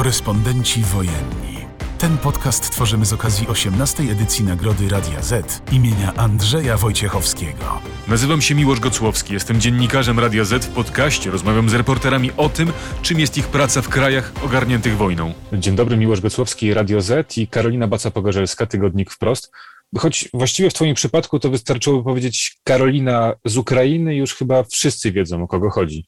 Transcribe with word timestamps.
Korespondenci 0.00 0.82
wojenni. 0.82 1.66
Ten 1.98 2.18
podcast 2.18 2.70
tworzymy 2.70 3.06
z 3.06 3.12
okazji 3.12 3.48
18. 3.48 4.02
edycji 4.02 4.44
Nagrody 4.44 4.88
Radia 4.88 5.22
Z 5.22 5.62
imienia 5.72 6.14
Andrzeja 6.14 6.76
Wojciechowskiego. 6.76 7.80
Nazywam 8.08 8.40
się 8.42 8.54
Miłosz 8.54 8.80
Gocłowski, 8.80 9.34
jestem 9.34 9.60
dziennikarzem 9.60 10.18
Radia 10.18 10.44
Z. 10.44 10.64
W 10.64 10.68
podcaście 10.68 11.30
rozmawiam 11.30 11.68
z 11.68 11.74
reporterami 11.74 12.30
o 12.36 12.48
tym, 12.48 12.72
czym 13.02 13.20
jest 13.20 13.38
ich 13.38 13.48
praca 13.48 13.82
w 13.82 13.88
krajach 13.88 14.32
ogarniętych 14.44 14.96
wojną. 14.96 15.34
Dzień 15.52 15.76
dobry, 15.76 15.96
Miłosz 15.96 16.20
Gocłowski, 16.20 16.74
Radio 16.74 17.00
Z 17.00 17.38
i 17.38 17.48
Karolina 17.48 17.88
Baca-Pogorzelska, 17.88 18.66
Tygodnik 18.66 19.10
Wprost. 19.10 19.52
Choć 19.98 20.28
właściwie 20.34 20.70
w 20.70 20.74
Twoim 20.74 20.94
przypadku 20.94 21.38
to 21.38 21.50
wystarczyłoby 21.50 22.04
powiedzieć 22.04 22.58
Karolina 22.64 23.32
z 23.44 23.56
Ukrainy, 23.56 24.16
już 24.16 24.34
chyba 24.34 24.62
wszyscy 24.62 25.12
wiedzą, 25.12 25.42
o 25.42 25.48
kogo 25.48 25.70
chodzi. 25.70 26.06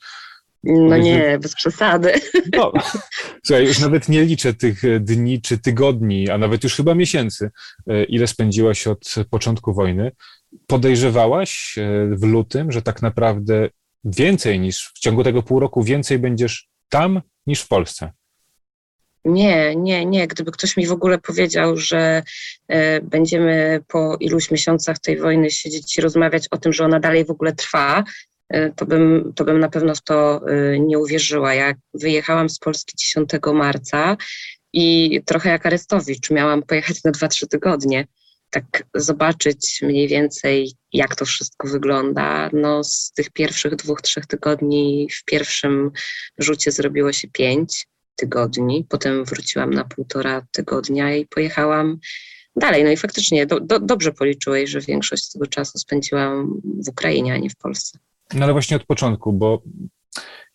No 0.64 0.96
nie, 0.96 1.38
bez 1.38 1.54
przesady. 1.54 2.12
No, 2.56 2.72
słuchaj, 3.44 3.66
już 3.66 3.78
nawet 3.78 4.08
nie 4.08 4.24
liczę 4.24 4.54
tych 4.54 4.84
e, 4.84 5.00
dni 5.00 5.40
czy 5.40 5.58
tygodni, 5.58 6.30
a 6.30 6.38
nawet 6.38 6.64
już 6.64 6.76
chyba 6.76 6.94
miesięcy, 6.94 7.50
e, 7.86 8.04
ile 8.04 8.26
spędziłaś 8.26 8.86
od 8.86 9.14
początku 9.30 9.74
wojny. 9.74 10.12
Podejrzewałaś 10.66 11.78
e, 11.78 12.08
w 12.16 12.22
lutym, 12.24 12.72
że 12.72 12.82
tak 12.82 13.02
naprawdę 13.02 13.68
więcej 14.04 14.60
niż 14.60 14.92
w 14.94 14.98
ciągu 14.98 15.24
tego 15.24 15.42
pół 15.42 15.60
roku 15.60 15.82
więcej 15.82 16.18
będziesz 16.18 16.68
tam 16.88 17.20
niż 17.46 17.60
w 17.60 17.68
Polsce? 17.68 18.12
Nie, 19.24 19.76
nie, 19.76 20.06
nie. 20.06 20.26
Gdyby 20.26 20.52
ktoś 20.52 20.76
mi 20.76 20.86
w 20.86 20.92
ogóle 20.92 21.18
powiedział, 21.18 21.76
że 21.76 22.22
będziemy 23.02 23.80
po 23.88 24.16
iluś 24.20 24.50
miesiącach 24.50 24.98
tej 24.98 25.18
wojny 25.18 25.50
siedzieć 25.50 25.98
i 25.98 26.00
rozmawiać 26.00 26.48
o 26.50 26.58
tym, 26.58 26.72
że 26.72 26.84
ona 26.84 27.00
dalej 27.00 27.24
w 27.24 27.30
ogóle 27.30 27.52
trwa, 27.52 28.04
to 28.76 28.86
bym, 28.86 29.32
to 29.36 29.44
bym 29.44 29.60
na 29.60 29.68
pewno 29.68 29.94
w 29.94 30.02
to 30.02 30.40
e, 30.48 30.78
nie 30.78 30.98
uwierzyła. 30.98 31.54
Jak 31.54 31.76
wyjechałam 31.94 32.48
z 32.48 32.58
Polski 32.58 32.96
10 32.96 33.30
marca 33.54 34.16
i 34.72 35.20
trochę 35.26 35.50
jak 35.50 35.66
Arestowicz, 35.66 36.30
miałam 36.30 36.62
pojechać 36.62 37.04
na 37.04 37.12
2-3 37.12 37.46
tygodnie, 37.48 38.06
tak 38.50 38.64
zobaczyć 38.94 39.80
mniej 39.82 40.08
więcej, 40.08 40.72
jak 40.92 41.16
to 41.16 41.24
wszystko 41.24 41.68
wygląda. 41.68 42.50
No, 42.52 42.84
z 42.84 43.12
tych 43.12 43.30
pierwszych 43.30 43.76
dwóch, 43.76 44.02
trzech 44.02 44.26
tygodni 44.26 45.08
w 45.20 45.24
pierwszym 45.24 45.90
rzucie 46.38 46.70
zrobiło 46.70 47.12
się 47.12 47.28
pięć 47.28 47.86
tygodni, 48.16 48.86
potem 48.88 49.24
wróciłam 49.24 49.70
na 49.70 49.84
półtora 49.84 50.46
tygodnia 50.50 51.14
i 51.14 51.26
pojechałam 51.26 51.98
dalej. 52.56 52.84
No 52.84 52.90
i 52.90 52.96
faktycznie 52.96 53.46
do, 53.46 53.60
do, 53.60 53.78
dobrze 53.80 54.12
policzyłeś, 54.12 54.70
że 54.70 54.80
większość 54.80 55.32
tego 55.32 55.46
czasu 55.46 55.78
spędziłam 55.78 56.60
w 56.86 56.88
Ukrainie, 56.88 57.34
a 57.34 57.38
nie 57.38 57.50
w 57.50 57.56
Polsce. 57.56 57.98
No 58.34 58.44
ale 58.44 58.52
właśnie 58.52 58.76
od 58.76 58.86
początku, 58.86 59.32
bo 59.32 59.62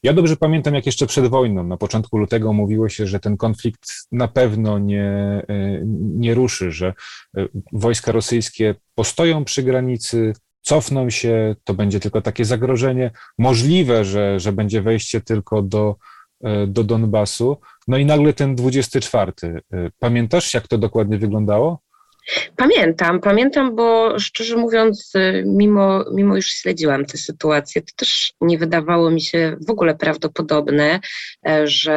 ja 0.03 0.13
dobrze 0.13 0.37
pamiętam, 0.37 0.75
jak 0.75 0.85
jeszcze 0.85 1.07
przed 1.07 1.27
wojną, 1.27 1.63
na 1.63 1.77
początku 1.77 2.17
lutego 2.17 2.53
mówiło 2.53 2.89
się, 2.89 3.07
że 3.07 3.19
ten 3.19 3.37
konflikt 3.37 3.91
na 4.11 4.27
pewno 4.27 4.79
nie, 4.79 5.05
e, 5.49 5.81
nie 5.95 6.33
ruszy, 6.33 6.71
że 6.71 6.93
e, 7.37 7.45
wojska 7.73 8.11
rosyjskie 8.11 8.75
postoją 8.95 9.45
przy 9.45 9.63
granicy, 9.63 10.33
cofną 10.61 11.09
się, 11.09 11.55
to 11.63 11.73
będzie 11.73 11.99
tylko 11.99 12.21
takie 12.21 12.45
zagrożenie. 12.45 13.11
Możliwe, 13.37 14.05
że, 14.05 14.39
że 14.39 14.53
będzie 14.53 14.81
wejście 14.81 15.21
tylko 15.21 15.61
do, 15.61 15.95
e, 16.43 16.67
do 16.67 16.83
Donbasu. 16.83 17.57
No 17.87 17.97
i 17.97 18.05
nagle 18.05 18.33
ten 18.33 18.55
24. 18.55 19.33
Pamiętasz, 19.99 20.53
jak 20.53 20.67
to 20.67 20.77
dokładnie 20.77 21.17
wyglądało? 21.17 21.79
Pamiętam, 22.55 23.19
pamiętam, 23.19 23.75
bo 23.75 24.19
szczerze 24.19 24.55
mówiąc, 24.55 25.15
y, 25.15 25.43
mimo, 25.45 26.05
mimo 26.13 26.35
już 26.35 26.47
śledziłam 26.47 27.05
tę 27.05 27.17
sytuację, 27.17 27.81
to 27.81 27.91
też 27.95 28.33
nie 28.41 28.57
wydawało 28.57 29.11
mi 29.11 29.21
się 29.21 29.57
w 29.67 29.69
ogóle 29.69 29.95
prawdopodobne, 29.95 30.99
e, 31.47 31.67
że, 31.67 31.93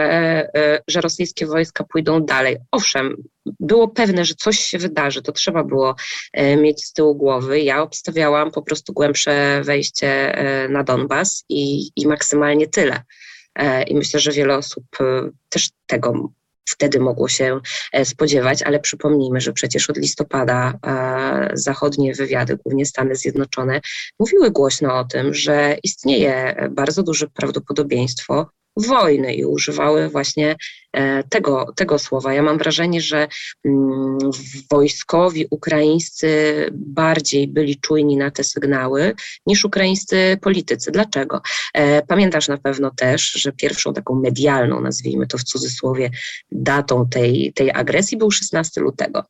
e, 0.55 0.83
że 0.89 1.01
rosyjskie 1.01 1.47
wojska 1.47 1.84
pójdą 1.84 2.25
dalej. 2.25 2.56
Owszem, 2.70 3.17
było 3.61 3.89
pewne, 3.89 4.25
że 4.25 4.34
coś 4.34 4.58
się 4.58 4.78
wydarzy, 4.78 5.23
to 5.23 5.33
trzeba 5.33 5.64
było 5.64 5.95
e, 6.33 6.56
mieć 6.56 6.84
z 6.84 6.92
tyłu 6.92 7.14
głowy. 7.14 7.61
Ja 7.61 7.83
obstawiałam 7.83 8.51
po 8.51 8.62
prostu 8.62 8.92
głębsze 8.92 9.61
wejście 9.64 10.35
na 10.68 10.85
Donbas 10.85 11.45
i, 11.48 11.91
i 11.97 12.07
maksymalnie 12.07 12.68
tyle. 12.68 13.02
I 13.86 13.95
myślę, 13.95 14.20
że 14.20 14.33
wiele 14.33 14.57
osób 14.57 14.85
też 15.48 15.68
tego 15.86 16.30
wtedy 16.70 17.01
mogło 17.01 17.29
się 17.29 17.61
e, 17.92 18.05
spodziewać, 18.05 18.63
ale 18.63 18.81
przypomnijmy, 18.81 19.41
że 19.41 19.53
przecież 19.53 19.91
od 19.91 19.97
listopada 19.97 20.73
e, 20.86 21.51
zachodnie 21.55 22.14
wywiady, 22.14 22.57
głównie 22.57 22.86
Stany 22.86 23.17
Zjednoczone, 23.17 23.81
mówiły 24.19 24.51
głośno 24.51 24.98
o 24.98 25.05
tym, 25.05 25.35
że 25.35 25.77
istnieje 25.83 26.69
bardzo 26.70 27.03
duże 27.03 27.27
prawdopodobieństwo 27.27 28.47
wojny 28.80 29.35
i 29.35 29.45
używały 29.45 30.08
właśnie 30.08 30.57
e, 30.92 31.24
tego, 31.24 31.73
tego 31.77 31.98
słowa. 31.98 32.35
Ja 32.35 32.42
mam 32.42 32.58
wrażenie, 32.58 33.01
że 33.01 33.29
mm, 33.64 34.18
wojskowi 34.70 35.46
ukraińscy 35.51 36.30
bardziej 36.73 37.48
byli 37.48 37.80
czujni 37.80 38.17
na 38.17 38.30
te 38.30 38.45
sygnały 38.45 39.14
niż 39.46 39.64
ukraińscy 39.64 40.39
politycy. 40.41 40.91
Dlaczego? 40.91 41.41
E, 41.74 42.02
pamiętasz 42.02 42.48
na 42.48 42.58
pewno 42.58 42.91
też, 42.91 43.33
że 43.33 43.52
pierwszą 43.52 43.92
taką 43.92 44.14
medialną, 44.14 44.80
nazwijmy 44.80 45.27
to 45.27 45.39
w 45.39 45.45
cudzysłowie, 45.45 46.11
datą 46.52 47.08
tej, 47.08 47.52
tej 47.52 47.70
agresji 47.73 48.18
był 48.18 48.30
16 48.30 48.80
lutego. 48.80 49.24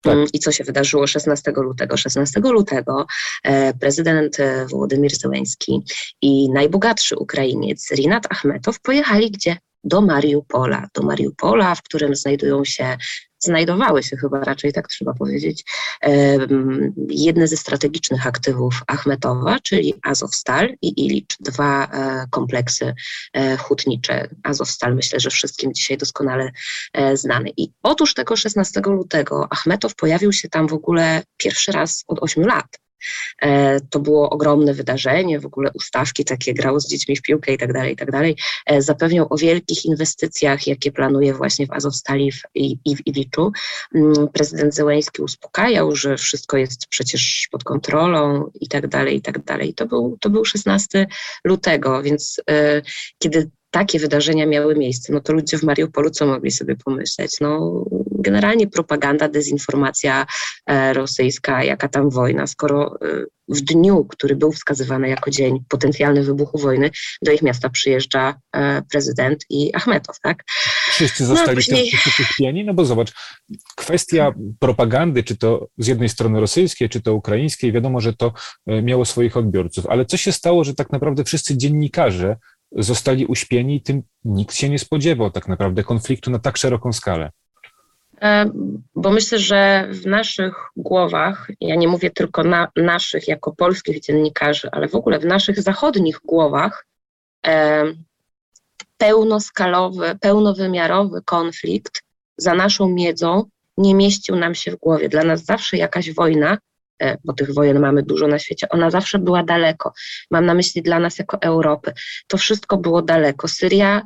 Tak. 0.00 0.14
Mm, 0.14 0.26
I 0.32 0.38
co 0.38 0.52
się 0.52 0.64
wydarzyło 0.64 1.06
16 1.06 1.52
lutego? 1.56 1.96
16 1.96 2.40
lutego 2.40 3.06
e, 3.42 3.74
prezydent 3.74 4.40
e, 4.40 4.66
Włodymir 4.66 5.16
Zełenski 5.16 5.80
i 6.22 6.50
najbogatszy 6.50 7.16
Ukrainiec 7.16 7.90
Rinat 7.90 8.26
Achmetow 8.30 8.80
pojechali 8.80 9.30
gdzie? 9.30 9.56
Do 9.84 10.00
Mariupola. 10.00 10.88
Do 10.94 11.02
Mariupola, 11.02 11.74
w 11.74 11.82
którym 11.82 12.16
znajdują 12.16 12.64
się 12.64 12.96
znajdowały 13.46 14.02
się 14.02 14.16
chyba 14.16 14.40
raczej, 14.40 14.72
tak 14.72 14.88
trzeba 14.88 15.14
powiedzieć, 15.14 15.64
jedne 17.08 17.48
ze 17.48 17.56
strategicznych 17.56 18.26
aktywów 18.26 18.82
Achmetowa, 18.86 19.60
czyli 19.60 19.94
Azowstal 20.02 20.74
i 20.82 21.06
Ilicz, 21.06 21.36
dwa 21.40 21.84
e, 21.84 22.26
kompleksy 22.30 22.94
e, 23.32 23.56
hutnicze. 23.56 24.28
Azowstal 24.42 24.94
myślę, 24.94 25.20
że 25.20 25.30
wszystkim 25.30 25.74
dzisiaj 25.74 25.98
doskonale 25.98 26.50
e, 26.92 27.16
znany. 27.16 27.50
I 27.56 27.68
otóż 27.82 28.14
tego 28.14 28.36
16 28.36 28.80
lutego 28.86 29.46
Achmetow 29.50 29.94
pojawił 29.94 30.32
się 30.32 30.48
tam 30.48 30.68
w 30.68 30.72
ogóle 30.72 31.22
pierwszy 31.36 31.72
raz 31.72 32.04
od 32.06 32.18
8 32.22 32.46
lat. 32.46 32.85
E, 33.42 33.80
to 33.80 34.00
było 34.00 34.30
ogromne 34.30 34.74
wydarzenie, 34.74 35.40
w 35.40 35.46
ogóle 35.46 35.70
ustawki 35.74 36.24
takie 36.24 36.54
grało 36.54 36.80
z 36.80 36.88
dziećmi 36.88 37.16
w 37.16 37.22
piłkę 37.22 37.52
i 37.52 37.58
tak 37.58 37.72
dalej, 37.72 37.92
i 37.92 37.96
tak 37.96 38.10
dalej. 38.10 38.36
E, 38.66 38.82
zapewniał 38.82 39.26
o 39.30 39.36
wielkich 39.36 39.84
inwestycjach, 39.84 40.66
jakie 40.66 40.92
planuje 40.92 41.34
właśnie 41.34 41.66
w 41.66 41.72
Azowstali 41.72 42.32
i, 42.54 42.78
i 42.84 42.96
w 42.96 43.06
Iliczu. 43.06 43.52
Mm, 43.94 44.28
prezydent 44.32 44.74
Zełęński 44.74 45.22
uspokajał, 45.22 45.96
że 45.96 46.16
wszystko 46.16 46.56
jest 46.56 46.86
przecież 46.86 47.48
pod 47.50 47.64
kontrolą 47.64 48.50
i 48.60 48.68
tak 48.68 48.88
dalej, 48.88 49.16
i 49.16 49.22
tak 49.22 49.44
dalej. 49.44 49.74
To 49.74 49.86
był, 49.86 50.18
to 50.20 50.30
był 50.30 50.44
16 50.44 51.06
lutego, 51.44 52.02
więc 52.02 52.40
e, 52.50 52.82
kiedy 53.18 53.50
takie 53.70 53.98
wydarzenia 53.98 54.46
miały 54.46 54.76
miejsce, 54.76 55.12
no 55.12 55.20
to 55.20 55.32
ludzie 55.32 55.58
w 55.58 55.62
Mariupolu 55.62 56.10
co 56.10 56.26
mogli 56.26 56.50
sobie 56.50 56.76
pomyśleć? 56.84 57.40
No, 57.40 57.84
generalnie 58.26 58.66
propaganda, 58.66 59.28
dezinformacja 59.28 60.26
e, 60.66 60.92
rosyjska, 60.92 61.64
jaka 61.64 61.88
tam 61.88 62.10
wojna, 62.10 62.46
skoro 62.46 62.98
e, 63.02 63.24
w 63.48 63.60
dniu, 63.60 64.04
który 64.04 64.36
był 64.36 64.52
wskazywany 64.52 65.08
jako 65.08 65.30
dzień 65.30 65.58
potencjalny 65.68 66.22
wybuchu 66.22 66.58
wojny, 66.58 66.90
do 67.22 67.32
ich 67.32 67.42
miasta 67.42 67.70
przyjeżdża 67.70 68.34
e, 68.56 68.82
prezydent 68.90 69.44
i 69.50 69.74
Achmetow, 69.74 70.20
tak? 70.20 70.44
Wszyscy 70.90 71.22
no, 71.22 71.28
zostali 71.28 71.48
no, 71.48 71.54
później... 71.54 72.64
No 72.64 72.74
bo 72.74 72.84
zobacz, 72.84 73.12
kwestia 73.76 74.32
propagandy, 74.58 75.22
czy 75.22 75.36
to 75.36 75.68
z 75.78 75.86
jednej 75.86 76.08
strony 76.08 76.40
rosyjskiej, 76.40 76.88
czy 76.88 77.02
to 77.02 77.14
ukraińskiej, 77.14 77.72
wiadomo, 77.72 78.00
że 78.00 78.12
to 78.12 78.32
miało 78.66 79.04
swoich 79.04 79.36
odbiorców, 79.36 79.86
ale 79.86 80.04
co 80.04 80.16
się 80.16 80.32
stało, 80.32 80.64
że 80.64 80.74
tak 80.74 80.92
naprawdę 80.92 81.24
wszyscy 81.24 81.56
dziennikarze 81.56 82.36
zostali 82.72 83.26
uśpieni 83.26 83.76
i 83.76 83.82
tym 83.82 84.02
nikt 84.24 84.54
się 84.54 84.68
nie 84.68 84.78
spodziewał 84.78 85.30
tak 85.30 85.48
naprawdę 85.48 85.84
konfliktu 85.84 86.30
na 86.30 86.38
tak 86.38 86.56
szeroką 86.56 86.92
skalę. 86.92 87.30
E, 88.22 88.50
bo 88.94 89.10
myślę, 89.10 89.38
że 89.38 89.88
w 89.90 90.06
naszych 90.06 90.54
głowach, 90.76 91.50
ja 91.60 91.74
nie 91.74 91.88
mówię 91.88 92.10
tylko 92.10 92.44
na 92.44 92.68
naszych 92.76 93.28
jako 93.28 93.52
polskich 93.52 94.00
dziennikarzy, 94.00 94.68
ale 94.72 94.88
w 94.88 94.94
ogóle 94.94 95.18
w 95.18 95.24
naszych 95.24 95.62
zachodnich 95.62 96.20
głowach, 96.24 96.86
e, 97.46 97.84
pełnoskalowy, 98.96 100.18
pełnowymiarowy 100.20 101.22
konflikt 101.24 102.02
za 102.36 102.54
naszą 102.54 102.88
miedzą 102.88 103.44
nie 103.78 103.94
mieścił 103.94 104.36
nam 104.36 104.54
się 104.54 104.70
w 104.70 104.76
głowie. 104.76 105.08
Dla 105.08 105.24
nas 105.24 105.44
zawsze 105.44 105.76
jakaś 105.76 106.14
wojna 106.14 106.58
E, 107.02 107.16
bo 107.24 107.32
tych 107.32 107.54
wojen 107.54 107.80
mamy 107.80 108.02
dużo 108.02 108.26
na 108.26 108.38
świecie, 108.38 108.68
ona 108.68 108.90
zawsze 108.90 109.18
była 109.18 109.42
daleko. 109.42 109.92
Mam 110.30 110.46
na 110.46 110.54
myśli 110.54 110.82
dla 110.82 110.98
nas 110.98 111.18
jako 111.18 111.42
Europy. 111.42 111.92
To 112.26 112.38
wszystko 112.38 112.76
było 112.76 113.02
daleko. 113.02 113.48
Syria 113.48 114.02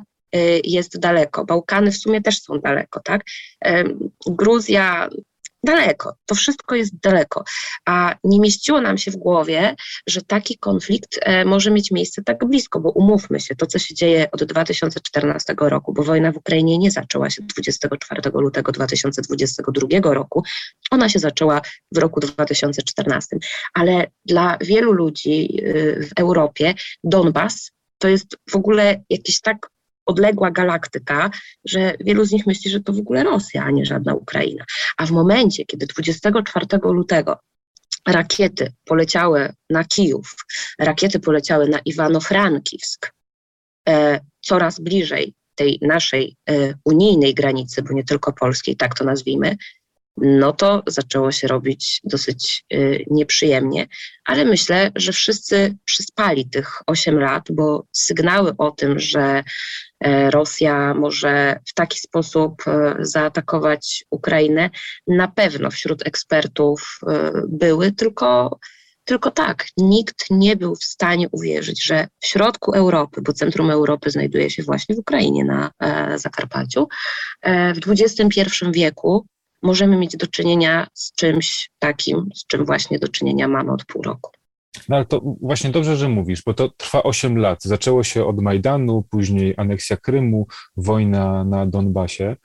jest 0.63 0.99
daleko, 0.99 1.45
Bałkany 1.45 1.91
w 1.91 1.97
sumie 1.97 2.21
też 2.21 2.41
są 2.41 2.59
daleko, 2.59 2.99
tak? 3.03 3.21
E, 3.65 3.83
Gruzja 4.27 5.09
daleko. 5.63 6.15
To 6.25 6.35
wszystko 6.35 6.75
jest 6.75 6.99
daleko. 6.99 7.43
A 7.85 8.15
nie 8.23 8.39
mieściło 8.39 8.81
nam 8.81 8.97
się 8.97 9.11
w 9.11 9.15
głowie, 9.15 9.75
że 10.07 10.21
taki 10.21 10.57
konflikt 10.57 11.19
e, 11.21 11.45
może 11.45 11.71
mieć 11.71 11.91
miejsce 11.91 12.23
tak 12.23 12.45
blisko, 12.45 12.79
bo 12.79 12.91
umówmy 12.91 13.39
się, 13.39 13.55
to 13.55 13.65
co 13.65 13.79
się 13.79 13.95
dzieje 13.95 14.31
od 14.31 14.43
2014 14.43 15.55
roku, 15.59 15.93
bo 15.93 16.03
wojna 16.03 16.31
w 16.31 16.37
Ukrainie 16.37 16.77
nie 16.77 16.91
zaczęła 16.91 17.29
się 17.29 17.41
24 17.41 18.21
lutego 18.33 18.71
2022 18.71 20.13
roku, 20.13 20.43
ona 20.91 21.09
się 21.09 21.19
zaczęła 21.19 21.61
w 21.91 21.97
roku 21.97 22.19
2014. 22.19 23.37
Ale 23.73 24.07
dla 24.25 24.57
wielu 24.61 24.91
ludzi 24.91 25.59
y, 25.63 26.09
w 26.09 26.19
Europie 26.19 26.73
Donbas 27.03 27.71
to 27.97 28.07
jest 28.07 28.37
w 28.49 28.55
ogóle 28.55 29.03
jakiś 29.09 29.41
tak 29.41 29.70
odległa 30.05 30.51
galaktyka, 30.51 31.31
że 31.65 31.93
wielu 31.99 32.25
z 32.25 32.31
nich 32.31 32.47
myśli, 32.47 32.71
że 32.71 32.79
to 32.79 32.93
w 32.93 32.99
ogóle 32.99 33.23
Rosja, 33.23 33.63
a 33.63 33.71
nie 33.71 33.85
żadna 33.85 34.13
Ukraina. 34.13 34.65
A 34.97 35.05
w 35.05 35.11
momencie, 35.11 35.65
kiedy 35.65 35.85
24 35.85 36.65
lutego 36.83 37.39
rakiety 38.07 38.73
poleciały 38.85 39.53
na 39.69 39.83
Kijów, 39.83 40.35
rakiety 40.79 41.19
poleciały 41.19 41.69
na 41.69 41.79
Iwano-Frankiwsk, 41.79 43.11
e, 43.89 44.19
coraz 44.41 44.79
bliżej 44.79 45.33
tej 45.55 45.79
naszej 45.81 46.35
e, 46.49 46.73
unijnej 46.85 47.33
granicy, 47.33 47.81
bo 47.81 47.93
nie 47.93 48.03
tylko 48.03 48.33
polskiej, 48.33 48.75
tak 48.75 48.95
to 48.95 49.05
nazwijmy, 49.05 49.57
no 50.17 50.53
to 50.53 50.83
zaczęło 50.87 51.31
się 51.31 51.47
robić 51.47 52.01
dosyć 52.03 52.65
y, 52.73 53.05
nieprzyjemnie, 53.11 53.87
ale 54.25 54.45
myślę, 54.45 54.91
że 54.95 55.11
wszyscy 55.11 55.77
przyspali 55.85 56.49
tych 56.49 56.81
8 56.87 57.19
lat, 57.19 57.43
bo 57.51 57.85
sygnały 57.91 58.53
o 58.57 58.71
tym, 58.71 58.99
że 58.99 59.43
Rosja 60.29 60.93
może 60.93 61.59
w 61.67 61.73
taki 61.73 61.99
sposób 61.99 62.67
e, 62.67 62.95
zaatakować 62.99 64.05
Ukrainę, 64.09 64.69
na 65.07 65.27
pewno 65.27 65.71
wśród 65.71 66.07
ekspertów 66.07 66.99
e, 67.07 67.31
były, 67.47 67.91
tylko 67.91 68.59
tylko 69.05 69.31
tak, 69.31 69.65
nikt 69.77 70.25
nie 70.29 70.55
był 70.55 70.75
w 70.75 70.83
stanie 70.83 71.29
uwierzyć, 71.31 71.83
że 71.85 72.07
w 72.19 72.25
środku 72.27 72.73
Europy, 72.73 73.21
bo 73.21 73.33
centrum 73.33 73.71
Europy 73.71 74.11
znajduje 74.11 74.49
się 74.49 74.63
właśnie 74.63 74.95
w 74.95 74.99
Ukrainie 74.99 75.45
na 75.45 75.71
e, 75.79 76.19
Zakarpaciu, 76.19 76.87
e, 77.41 77.73
w 77.73 77.79
XXI 77.87 78.41
wieku 78.71 79.25
możemy 79.61 79.97
mieć 79.97 80.17
do 80.17 80.27
czynienia 80.27 80.87
z 80.93 81.13
czymś 81.13 81.69
takim, 81.79 82.29
z 82.35 82.47
czym 82.47 82.65
właśnie 82.65 82.99
do 82.99 83.07
czynienia 83.07 83.47
mamy 83.47 83.71
od 83.71 83.85
pół 83.85 84.01
roku. 84.01 84.31
No 84.89 84.95
ale 84.95 85.05
to 85.05 85.21
właśnie 85.41 85.69
dobrze, 85.69 85.97
że 85.97 86.09
mówisz, 86.09 86.43
bo 86.43 86.53
to 86.53 86.69
trwa 86.69 87.03
8 87.03 87.37
lat. 87.37 87.63
Zaczęło 87.63 88.03
się 88.03 88.25
od 88.25 88.41
Majdanu, 88.41 89.03
później 89.09 89.53
aneksja 89.57 89.97
Krymu, 89.97 90.47
wojna 90.77 91.43
na 91.43 91.65
Donbasie. 91.65 92.35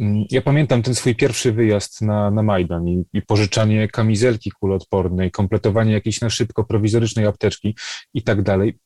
Mm, 0.00 0.24
ja 0.30 0.42
pamiętam 0.42 0.82
ten 0.82 0.94
swój 0.94 1.14
pierwszy 1.14 1.52
wyjazd 1.52 2.02
na, 2.02 2.30
na 2.30 2.42
Majdan 2.42 2.88
i, 2.88 3.04
i 3.12 3.22
pożyczanie 3.22 3.88
kamizelki 3.88 4.50
kuloodpornej, 4.50 5.30
kompletowanie 5.30 5.92
jakiejś 5.92 6.20
na 6.20 6.30
szybko 6.30 6.64
prowizorycznej 6.64 7.26
apteczki 7.26 7.76
i 8.14 8.22
tak 8.22 8.42
dalej. 8.42 8.78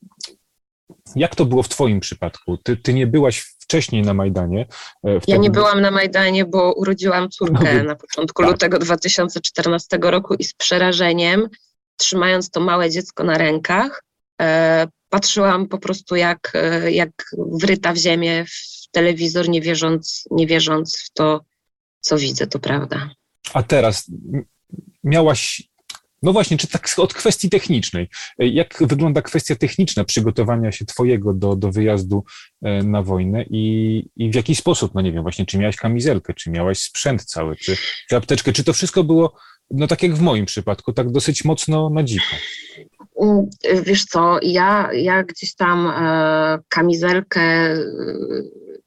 Jak 1.17 1.35
to 1.35 1.45
było 1.45 1.63
w 1.63 1.69
Twoim 1.69 2.01
przypadku? 2.01 2.57
Ty, 2.57 2.77
ty 2.77 2.95
nie 2.95 3.07
byłaś 3.07 3.39
wcześniej 3.61 4.03
na 4.03 4.15
Majdanie. 4.15 4.67
E, 5.07 5.21
ja 5.29 5.37
nie 5.37 5.51
byłam 5.51 5.81
na 5.81 5.91
Majdanie, 5.91 6.45
bo 6.45 6.73
urodziłam 6.73 7.29
córkę 7.29 7.75
no, 7.79 7.85
na 7.85 7.97
początku 7.97 8.43
tak. 8.43 8.51
lutego 8.51 8.79
2014 8.79 9.99
roku 10.03 10.35
i 10.35 10.45
z 10.45 10.55
przerażeniem, 10.55 11.49
trzymając 12.01 12.51
to 12.51 12.61
małe 12.61 12.91
dziecko 12.91 13.25
na 13.25 13.39
rękach, 13.39 14.05
e, 14.43 14.87
patrzyłam 15.09 15.69
po 15.69 15.79
prostu 15.79 16.17
jak, 16.17 16.53
e, 16.55 16.93
jak 16.93 17.11
wryta 17.37 17.93
w 17.93 17.97
ziemię 17.97 18.45
w 18.45 18.91
telewizor, 18.91 19.49
nie 19.49 19.61
wierząc, 19.61 20.25
nie 20.31 20.47
wierząc 20.47 20.99
w 20.99 21.11
to, 21.11 21.45
co 22.01 22.19
widzę, 22.19 22.47
to 22.47 22.59
prawda. 22.59 23.11
A 23.55 23.63
teraz 23.63 24.11
miałaś 25.05 25.71
no 26.23 26.33
właśnie, 26.33 26.57
czy 26.57 26.67
tak 26.67 26.89
od 26.97 27.15
kwestii 27.15 27.51
technicznej. 27.51 28.09
Jak 28.39 28.77
wygląda 28.81 29.23
kwestia 29.23 29.57
techniczna 29.57 30.05
przygotowania 30.05 30.73
się 30.73 30.85
Twojego 30.85 31.33
do, 31.33 31.57
do 31.57 31.73
wyjazdu 31.73 32.25
e, 32.63 32.83
na 32.83 33.03
wojnę 33.03 33.45
i, 33.51 34.05
i 34.17 34.31
w 34.31 34.35
jaki 34.35 34.55
sposób, 34.55 34.95
no 34.95 35.01
nie 35.01 35.13
wiem, 35.13 35.23
właśnie, 35.23 35.47
czy 35.47 35.59
miałaś 35.59 35.77
kamizelkę, 35.77 36.35
czy 36.35 36.51
miałaś 36.51 36.79
sprzęt 36.79 37.25
cały, 37.25 37.57
czy, 37.57 37.77
czy 38.09 38.17
apteczkę, 38.17 38.53
czy 38.53 38.65
to 38.65 38.73
wszystko 38.73 39.05
było, 39.05 39.37
no 39.71 39.87
tak 39.87 40.03
jak 40.03 40.15
w 40.15 40.21
moim 40.21 40.47
przypadku, 40.47 40.93
tak 40.93 41.11
dosyć 41.11 41.45
mocno 41.45 41.91
na 41.91 42.03
dziko? 42.03 42.37
Mm, 43.23 43.47
wiesz 43.83 44.05
co, 44.05 44.39
ja, 44.43 44.91
ja 44.93 45.23
gdzieś 45.23 45.55
tam 45.55 45.87
e, 45.87 46.59
kamizelkę 46.69 47.77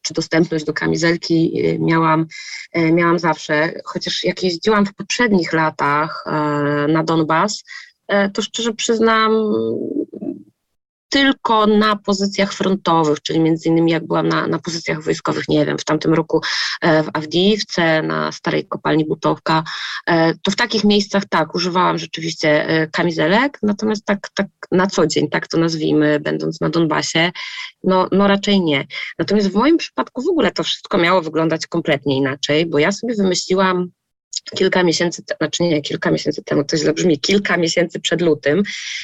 czy 0.03 0.13
dostępność 0.13 0.65
do 0.65 0.73
kamizelki 0.73 1.65
y, 1.65 1.79
miałam, 1.79 2.25
miałam 2.75 3.19
zawsze. 3.19 3.73
Chociaż 3.85 4.23
jak 4.23 4.43
jeździłam 4.43 4.85
w 4.85 4.93
poprzednich 4.93 5.53
latach 5.53 6.23
e, 6.25 6.31
na 6.87 7.03
Donbas, 7.03 7.63
e, 8.07 8.29
to 8.29 8.41
szczerze 8.41 8.73
przyznam, 8.73 9.31
tylko 11.13 11.67
na 11.67 11.95
pozycjach 11.95 12.53
frontowych, 12.53 13.21
czyli 13.21 13.39
między 13.39 13.69
innymi 13.69 13.91
jak 13.91 14.07
byłam 14.07 14.27
na, 14.27 14.47
na 14.47 14.59
pozycjach 14.59 15.03
wojskowych, 15.03 15.49
nie 15.49 15.65
wiem, 15.65 15.77
w 15.77 15.83
tamtym 15.83 16.13
roku 16.13 16.41
e, 16.81 17.03
w 17.03 17.09
Awdijiwce, 17.13 18.01
na 18.01 18.31
starej 18.31 18.67
kopalni 18.67 19.05
Butowka, 19.05 19.63
e, 20.07 20.33
to 20.33 20.51
w 20.51 20.55
takich 20.55 20.83
miejscach 20.83 21.25
tak, 21.25 21.55
używałam 21.55 21.97
rzeczywiście 21.97 22.67
e, 22.67 22.87
kamizelek, 22.87 23.59
natomiast 23.63 24.05
tak, 24.05 24.29
tak 24.33 24.47
na 24.71 24.87
co 24.87 25.07
dzień, 25.07 25.29
tak 25.29 25.47
to 25.47 25.57
nazwijmy, 25.57 26.19
będąc 26.19 26.61
na 26.61 26.69
Donbasie, 26.69 27.31
no, 27.83 28.07
no 28.11 28.27
raczej 28.27 28.61
nie. 28.61 28.87
Natomiast 29.19 29.47
w 29.47 29.55
moim 29.55 29.77
przypadku 29.77 30.21
w 30.21 30.29
ogóle 30.29 30.51
to 30.51 30.63
wszystko 30.63 30.97
miało 30.97 31.21
wyglądać 31.21 31.67
kompletnie 31.67 32.17
inaczej, 32.17 32.65
bo 32.65 32.79
ja 32.79 32.91
sobie 32.91 33.15
wymyśliłam 33.15 33.91
kilka 34.55 34.83
miesięcy, 34.83 35.23
znaczy 35.37 35.63
nie 35.63 35.81
kilka 35.81 36.11
miesięcy 36.11 36.43
temu, 36.43 36.63
to 36.63 36.77
źle 36.77 36.93
brzmi, 36.93 37.19
kilka 37.19 37.57
miesięcy 37.57 37.99
przed 37.99 38.21
lutym, 38.21 38.63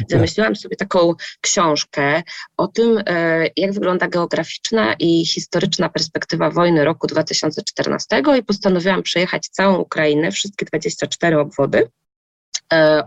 wymyśliłam 0.10 0.56
sobie 0.56 0.76
taką 0.76 1.14
książkę 1.42 2.24
o 2.58 2.68
tym, 2.68 3.04
e, 3.06 3.48
jak 3.58 3.74
wygląda 3.74 4.08
geograficzna 4.08 4.94
i 5.00 5.26
historyczna 5.26 5.90
perspektywa 5.90 6.50
wojny 6.52 6.86
roku 6.86 7.08
2014 7.08 8.22
i 8.40 8.44
postanowiłam 8.44 9.04
przejechać 9.04 9.48
całą 9.48 9.78
Ukrainę, 9.78 10.32
wszystkie 10.32 10.66
24 10.66 11.40
obwody 11.40 11.90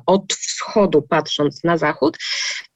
od 0.06 0.32
wschodu 0.32 1.02
patrząc 1.02 1.64
na 1.64 1.78
zachód 1.78 2.18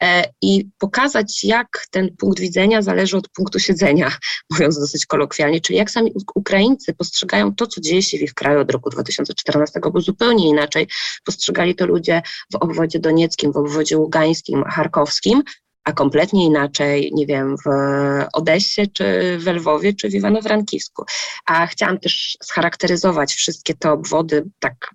e, 0.03 0.25
i 0.43 0.69
pokazać, 0.79 1.45
jak 1.45 1.87
ten 1.91 2.17
punkt 2.17 2.41
widzenia 2.41 2.83
zależy 2.83 3.17
od 3.17 3.29
punktu 3.29 3.59
siedzenia, 3.59 4.13
mówiąc 4.51 4.79
dosyć 4.79 5.07
kolokwialnie, 5.07 5.61
czyli 5.61 5.79
jak 5.79 5.91
sami 5.91 6.13
Ukraińcy 6.35 6.95
postrzegają 6.95 7.55
to, 7.55 7.67
co 7.67 7.81
dzieje 7.81 8.03
się 8.03 8.19
w 8.19 8.23
ich 8.23 8.35
kraju 8.35 8.61
od 8.61 8.71
roku 8.71 8.91
2014, 8.91 9.81
bo 9.93 10.01
zupełnie 10.01 10.49
inaczej 10.49 10.87
postrzegali 11.25 11.75
to 11.75 11.87
ludzie 11.87 12.23
w 12.53 12.57
obwodzie 12.57 12.99
donieckim, 12.99 13.53
w 13.53 13.57
obwodzie 13.57 13.99
ługańskim, 13.99 14.65
charkowskim, 14.65 15.43
a 15.87 15.93
kompletnie 15.93 16.45
inaczej, 16.45 17.11
nie 17.15 17.27
wiem, 17.27 17.57
w 17.57 17.69
Odessie, 18.33 18.89
czy 18.93 19.39
w 19.39 19.47
Lwowie, 19.47 19.95
czy 19.95 20.09
w 20.09 20.15
Iwano-Frankivsku. 20.15 21.05
A 21.47 21.67
chciałam 21.67 21.99
też 21.99 22.39
scharakteryzować 22.43 23.35
wszystkie 23.35 23.75
te 23.75 23.93
obwody, 23.93 24.45
tak 24.59 24.95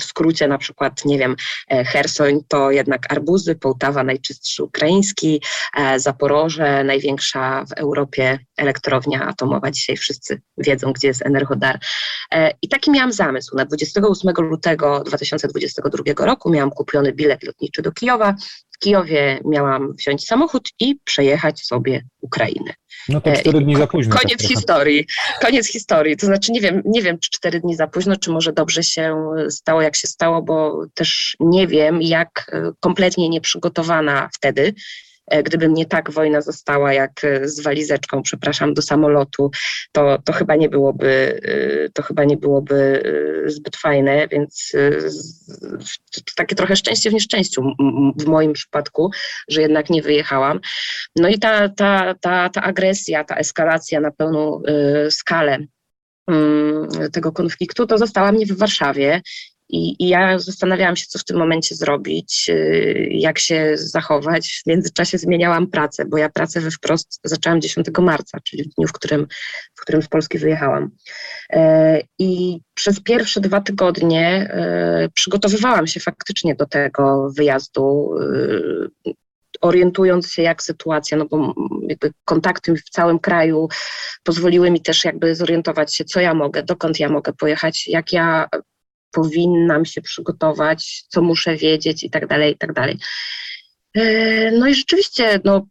w 0.00 0.04
skrócie 0.04 0.48
na 0.48 0.58
przykład, 0.58 1.04
nie 1.04 1.18
wiem, 1.18 1.36
e, 1.70 1.84
Hersoń 1.84 2.40
to 2.48 2.70
jednak 2.70 3.12
arbuzy, 3.12 3.54
Połtawa 3.54 4.04
najczystszy 4.04 4.64
ukraiński, 4.64 5.42
e, 5.76 6.00
Zaporoże 6.00 6.84
największa 6.84 7.64
w 7.64 7.72
Europie 7.72 8.38
elektrownia 8.56 9.26
atomowa. 9.26 9.70
Dzisiaj 9.70 9.96
wszyscy 9.96 10.40
wiedzą, 10.58 10.92
gdzie 10.92 11.08
jest 11.08 11.26
Energodar. 11.26 11.78
E, 12.32 12.50
I 12.62 12.68
taki 12.68 12.90
miałam 12.90 13.12
zamysł. 13.12 13.56
Na 13.56 13.64
28 13.64 14.32
lutego 14.38 15.00
2022 15.00 16.24
roku 16.26 16.50
miałam 16.50 16.70
kupiony 16.70 17.12
bilet 17.12 17.42
lotniczy 17.42 17.82
do 17.82 17.92
Kijowa. 17.92 18.34
W 18.74 18.78
Kijowie 18.78 19.40
miałam 19.44 19.92
wziąć 19.92 20.26
samochód 20.26 20.68
i 20.80 20.96
przejechać 21.04 21.60
sobie 21.60 22.02
Ukrainę. 22.20 22.74
No 23.08 23.20
to 23.20 23.32
cztery 23.32 23.60
dni 23.60 23.76
za 23.76 23.86
późno. 23.86 24.16
Koniec 24.16 24.38
tak 24.38 24.48
historii. 24.48 25.06
Koniec 25.40 25.68
historii. 25.68 26.16
To 26.16 26.26
znaczy 26.26 26.52
nie 26.52 26.60
wiem, 26.60 26.82
nie 26.84 27.02
wiem, 27.02 27.18
czy 27.18 27.30
cztery 27.30 27.60
dni 27.60 27.76
za 27.76 27.86
późno, 27.86 28.16
czy 28.16 28.30
może 28.30 28.52
dobrze 28.52 28.82
się 28.82 29.16
stało, 29.50 29.82
jak 29.82 29.96
się 29.96 30.08
stało, 30.08 30.42
bo 30.42 30.86
też 30.94 31.36
nie 31.40 31.66
wiem, 31.66 32.02
jak 32.02 32.50
e, 32.52 32.72
kompletnie 32.80 33.28
nieprzygotowana 33.28 34.28
wtedy 34.34 34.74
E, 34.74 34.74
gdyby 35.44 35.68
mnie 35.68 35.86
tak 35.86 36.10
wojna 36.10 36.40
została 36.40 36.92
jak 36.92 37.24
e, 37.24 37.48
z 37.48 37.60
walizeczką, 37.60 38.22
przepraszam, 38.22 38.74
do 38.74 38.82
samolotu, 38.82 39.50
to, 39.92 40.18
to 40.24 40.32
chyba 40.32 40.56
nie 40.56 40.68
byłoby, 40.68 41.40
e, 41.44 41.88
to 41.88 42.02
chyba 42.02 42.24
nie 42.24 42.36
byłoby 42.36 43.02
zbyt 43.46 43.76
fajne, 43.76 44.28
więc 44.28 44.72
takie 46.36 46.56
trochę 46.56 46.76
szczęście 46.76 47.10
w 47.10 47.12
nieszczęściu 47.12 47.62
w 48.16 48.26
moim 48.26 48.52
przypadku, 48.52 49.10
że 49.48 49.62
jednak 49.62 49.90
nie 49.90 50.02
wyjechałam. 50.02 50.60
No 51.16 51.28
i 51.28 51.38
ta, 51.38 51.68
ta, 51.68 52.14
ta, 52.20 52.48
ta 52.48 52.62
agresja, 52.62 53.24
ta 53.24 53.36
eskalacja 53.36 54.00
na 54.00 54.10
pełną 54.10 54.62
skalę 55.10 55.58
mm, 56.28 56.88
tego 57.12 57.32
konfliktu, 57.32 57.86
to 57.86 57.98
została 57.98 58.32
mnie 58.32 58.46
w 58.46 58.58
Warszawie 58.58 59.22
I, 59.68 59.96
I, 59.98 60.08
ja 60.08 60.38
zastanawiałam 60.38 60.96
się, 60.96 61.06
co 61.08 61.18
w 61.18 61.24
tym 61.24 61.36
momencie 61.36 61.74
zrobić, 61.74 62.46
y, 62.48 63.08
jak 63.10 63.38
się 63.38 63.72
zachować. 63.74 64.62
W 64.64 64.66
międzyczasie 64.66 65.18
zmieniałam 65.18 65.66
pracę, 65.66 66.04
bo 66.04 66.18
ja 66.18 66.28
pracę 66.28 66.60
we 66.60 66.70
wprost 66.70 67.20
zaczęłam 67.24 67.60
10 67.60 67.86
marca, 67.98 68.38
czyli 68.44 68.64
w 68.64 68.74
dniu, 68.74 68.88
w 68.88 68.92
którym, 68.92 69.26
w 69.74 69.80
którym 69.80 70.02
z 70.02 70.08
Polski 70.08 70.38
wyjechałam. 70.38 70.90
E, 71.50 72.00
I 72.18 72.60
przez 72.74 73.00
pierwsze 73.00 73.40
dwa 73.40 73.60
tygodnie 73.60 74.50
e, 74.50 75.08
przygotowywałam 75.14 75.86
się 75.86 76.00
faktycznie 76.00 76.54
do 76.54 76.66
tego 76.66 77.30
wyjazdu 77.36 78.14
y, 79.06 79.14
orientując 79.60 80.32
się, 80.32 80.42
jak 80.42 80.62
sytuacja, 80.62 81.18
no 81.18 81.26
bo 81.26 81.54
jakby 81.88 82.12
kontakty 82.24 82.74
w 82.74 82.90
całym 82.90 83.18
kraju 83.18 83.68
pozwoliły 84.22 84.70
mi 84.70 84.80
też 84.80 85.04
jakby 85.04 85.34
zorientować 85.34 85.94
się, 85.94 86.04
co 86.04 86.20
ja 86.20 86.34
mogę, 86.34 86.62
dokąd 86.62 87.00
ja 87.00 87.08
mogę 87.08 87.32
pojechać, 87.32 87.88
jak 87.88 88.12
ja 88.12 88.48
powinnam 89.14 89.84
się 89.84 90.02
przygotować, 90.02 91.04
co 91.08 91.22
muszę 91.22 91.56
wiedzieć 91.56 92.04
i 92.04 92.10
tak 92.10 92.26
dalej, 92.26 92.52
i 92.54 92.58
tak 92.58 92.72
dalej. 92.72 92.98
E, 93.94 94.50
no 94.50 94.66
i 94.66 94.74
rzeczywiście 94.74 95.40
no, 95.44 95.66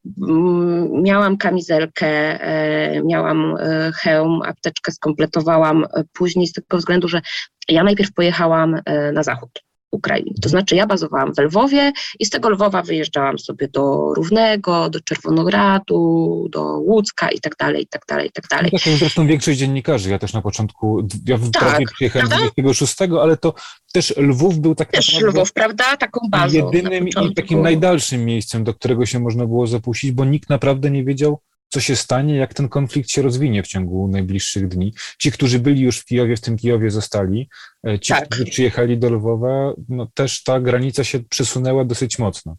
miałam 1.04 1.38
kamizelkę, 1.38 2.08
e, 2.08 3.02
miałam 3.04 3.56
e, 3.60 3.92
hełm, 3.96 4.42
apteczkę 4.46 4.92
skompletowałam 4.92 5.86
później 6.14 6.48
z 6.48 6.54
tego 6.54 6.78
względu, 6.78 7.08
że 7.08 7.22
ja 7.68 7.84
najpierw 7.84 8.14
pojechałam 8.14 8.82
na 9.14 9.24
zachód. 9.24 9.64
Ukrainy. 9.94 10.32
To 10.42 10.50
znaczy 10.50 10.76
ja 10.76 10.88
bazowałam 10.88 11.34
w 11.36 11.40
Lwowie 11.40 11.92
i 12.20 12.26
z 12.26 12.30
tego 12.30 12.50
Lwowa 12.50 12.82
wyjeżdżałam 12.82 13.40
sobie 13.40 13.68
do 13.68 14.14
Równego, 14.14 14.90
do 14.90 15.00
Czerwonogradu, 15.00 16.48
do 16.52 16.64
Łódzka 16.64 17.30
i 17.30 17.40
tak 17.40 17.56
dalej, 17.56 17.84
i 17.84 17.88
tak 17.88 18.02
dalej, 18.08 18.28
i 18.28 18.32
tak 18.32 18.48
dalej. 18.48 18.70
No 18.74 18.80
tak 18.80 18.94
zresztą 18.94 19.28
większość 19.28 19.60
dziennikarzy. 19.60 20.10
Ja 20.10 20.20
też 20.20 20.34
na 20.34 20.42
początku, 20.42 21.08
ja 21.26 21.38
w 21.38 21.52
tak, 21.52 21.92
przyjechałem 21.94 22.28
prawda? 22.28 22.50
26, 22.58 22.96
ale 23.22 23.38
to 23.38 23.54
też 23.94 24.18
Lwów 24.18 24.60
był 24.60 24.76
tak 24.76 24.92
też 24.92 25.14
naprawdę 25.14 25.40
Lwów, 25.40 25.54
prawda? 25.54 25.98
Taką 25.98 26.20
bazą 26.30 26.58
jedynym 26.58 27.08
i 27.08 27.34
takim 27.36 27.62
najdalszym 27.62 28.26
miejscem, 28.26 28.64
do 28.64 28.74
którego 28.74 29.06
się 29.06 29.20
można 29.20 29.46
było 29.46 29.68
zapuścić, 29.68 30.12
bo 30.12 30.26
nikt 30.26 30.50
naprawdę 30.50 30.92
nie 30.92 31.04
wiedział, 31.04 31.40
co 31.74 31.80
się 31.80 31.96
stanie, 31.96 32.36
jak 32.36 32.54
ten 32.54 32.70
konflikt 32.70 33.10
się 33.10 33.22
rozwinie 33.22 33.64
w 33.64 33.68
ciągu 33.68 34.08
najbliższych 34.08 34.68
dni. 34.68 34.94
Ci, 35.20 35.32
którzy 35.32 35.60
byli 35.60 35.82
już 35.82 36.00
w 36.00 36.06
Kijowie, 36.06 36.36
w 36.36 36.42
tym 36.42 36.58
Kijowie 36.58 36.92
zostali. 36.92 37.50
E, 37.88 38.00
ci, 38.00 38.14
tak. 38.14 38.26
którzy 38.26 38.46
przyjechali 38.46 38.98
do 38.98 39.10
Lwowa, 39.10 39.74
no 39.90 40.08
też 40.14 40.44
ta 40.44 40.60
granica 40.60 41.04
się 41.04 41.20
przesunęła 41.20 41.86
dosyć 41.86 42.20
mocno. 42.20 42.56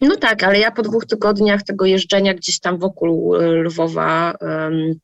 No 0.00 0.16
tak, 0.16 0.42
ale 0.42 0.58
ja 0.58 0.70
po 0.70 0.82
dwóch 0.82 1.06
tygodniach 1.06 1.62
tego 1.62 1.86
jeżdżenia 1.86 2.34
gdzieś 2.34 2.60
tam 2.60 2.78
wokół 2.78 3.36
e, 3.36 3.46
Lwowa 3.46 4.34
um, 4.40 4.94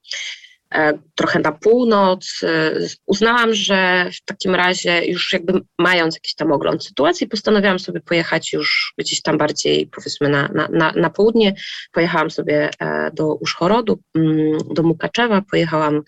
trochę 1.15 1.39
na 1.39 1.53
północ. 1.53 2.41
E, 2.43 2.73
uznałam, 3.07 3.55
że 3.55 4.11
w 4.13 4.25
takim 4.25 4.55
razie 4.55 5.07
już 5.07 5.33
jakby 5.33 5.61
mając 5.79 6.15
jakiś 6.15 6.35
tam 6.35 6.53
ogląd 6.53 6.85
sytuacji, 6.85 7.29
postanowiłam 7.29 7.79
sobie 7.79 8.01
pojechać 8.01 8.53
już 8.53 8.95
gdzieś 8.99 9.23
tam 9.23 9.39
bardziej 9.39 9.87
powiedzmy 9.87 10.29
na, 10.29 10.49
na, 10.55 10.69
na, 10.69 10.93
na 10.93 11.11
południe. 11.11 11.55
Pojechałam 11.93 12.31
sobie 12.31 12.71
e, 12.81 13.11
do 13.11 13.35
Uszchorodu, 13.35 13.99
mm, 14.15 14.59
do 14.75 14.83
Mukaczewa, 14.83 15.43
pojechałam 15.51 16.03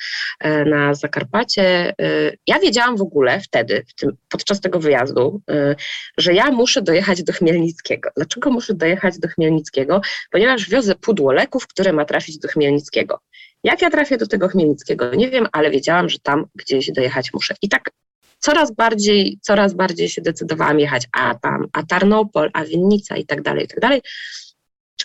na 0.66 0.94
Zakarpacie. 0.94 1.94
Ja 2.46 2.58
wiedziałam 2.58 2.96
w 2.96 3.02
ogóle 3.02 3.40
wtedy, 3.40 3.84
tym, 3.96 4.16
podczas 4.28 4.60
tego 4.60 4.80
wyjazdu, 4.80 5.40
że 6.18 6.34
ja 6.34 6.50
muszę 6.50 6.82
dojechać 6.82 7.22
do 7.22 7.32
Chmielnickiego. 7.32 8.10
Dlaczego 8.16 8.50
muszę 8.50 8.74
dojechać 8.74 9.18
do 9.18 9.28
Chmielnickiego? 9.28 10.00
Ponieważ 10.30 10.68
wiozę 10.68 10.94
pudło 10.94 11.32
leków, 11.32 11.66
które 11.66 11.92
ma 11.92 12.04
trafić 12.04 12.38
do 12.38 12.48
Chmielnickiego. 12.48 13.20
Jak 13.66 13.82
ja 13.82 13.90
trafię 13.90 14.16
do 14.16 14.26
tego 14.26 14.48
Chmielnickiego, 14.48 15.14
nie 15.14 15.30
wiem, 15.30 15.46
ale 15.52 15.70
wiedziałam, 15.70 16.08
że 16.08 16.18
tam 16.18 16.44
gdzieś 16.54 16.92
dojechać 16.92 17.32
muszę. 17.32 17.54
I 17.62 17.68
tak 17.68 17.90
coraz 18.38 18.74
bardziej, 18.74 19.38
coraz 19.42 19.74
bardziej 19.74 20.08
się 20.08 20.22
decydowałam 20.22 20.80
jechać, 20.80 21.08
a 21.12 21.34
tam, 21.34 21.66
a 21.72 21.82
Tarnopol, 21.82 22.50
a 22.52 22.64
Winnica 22.64 23.16
i 23.16 23.26
tak 23.26 23.42
dalej, 23.42 23.64
i 23.64 23.68
tak 23.68 23.80
dalej. 23.80 24.02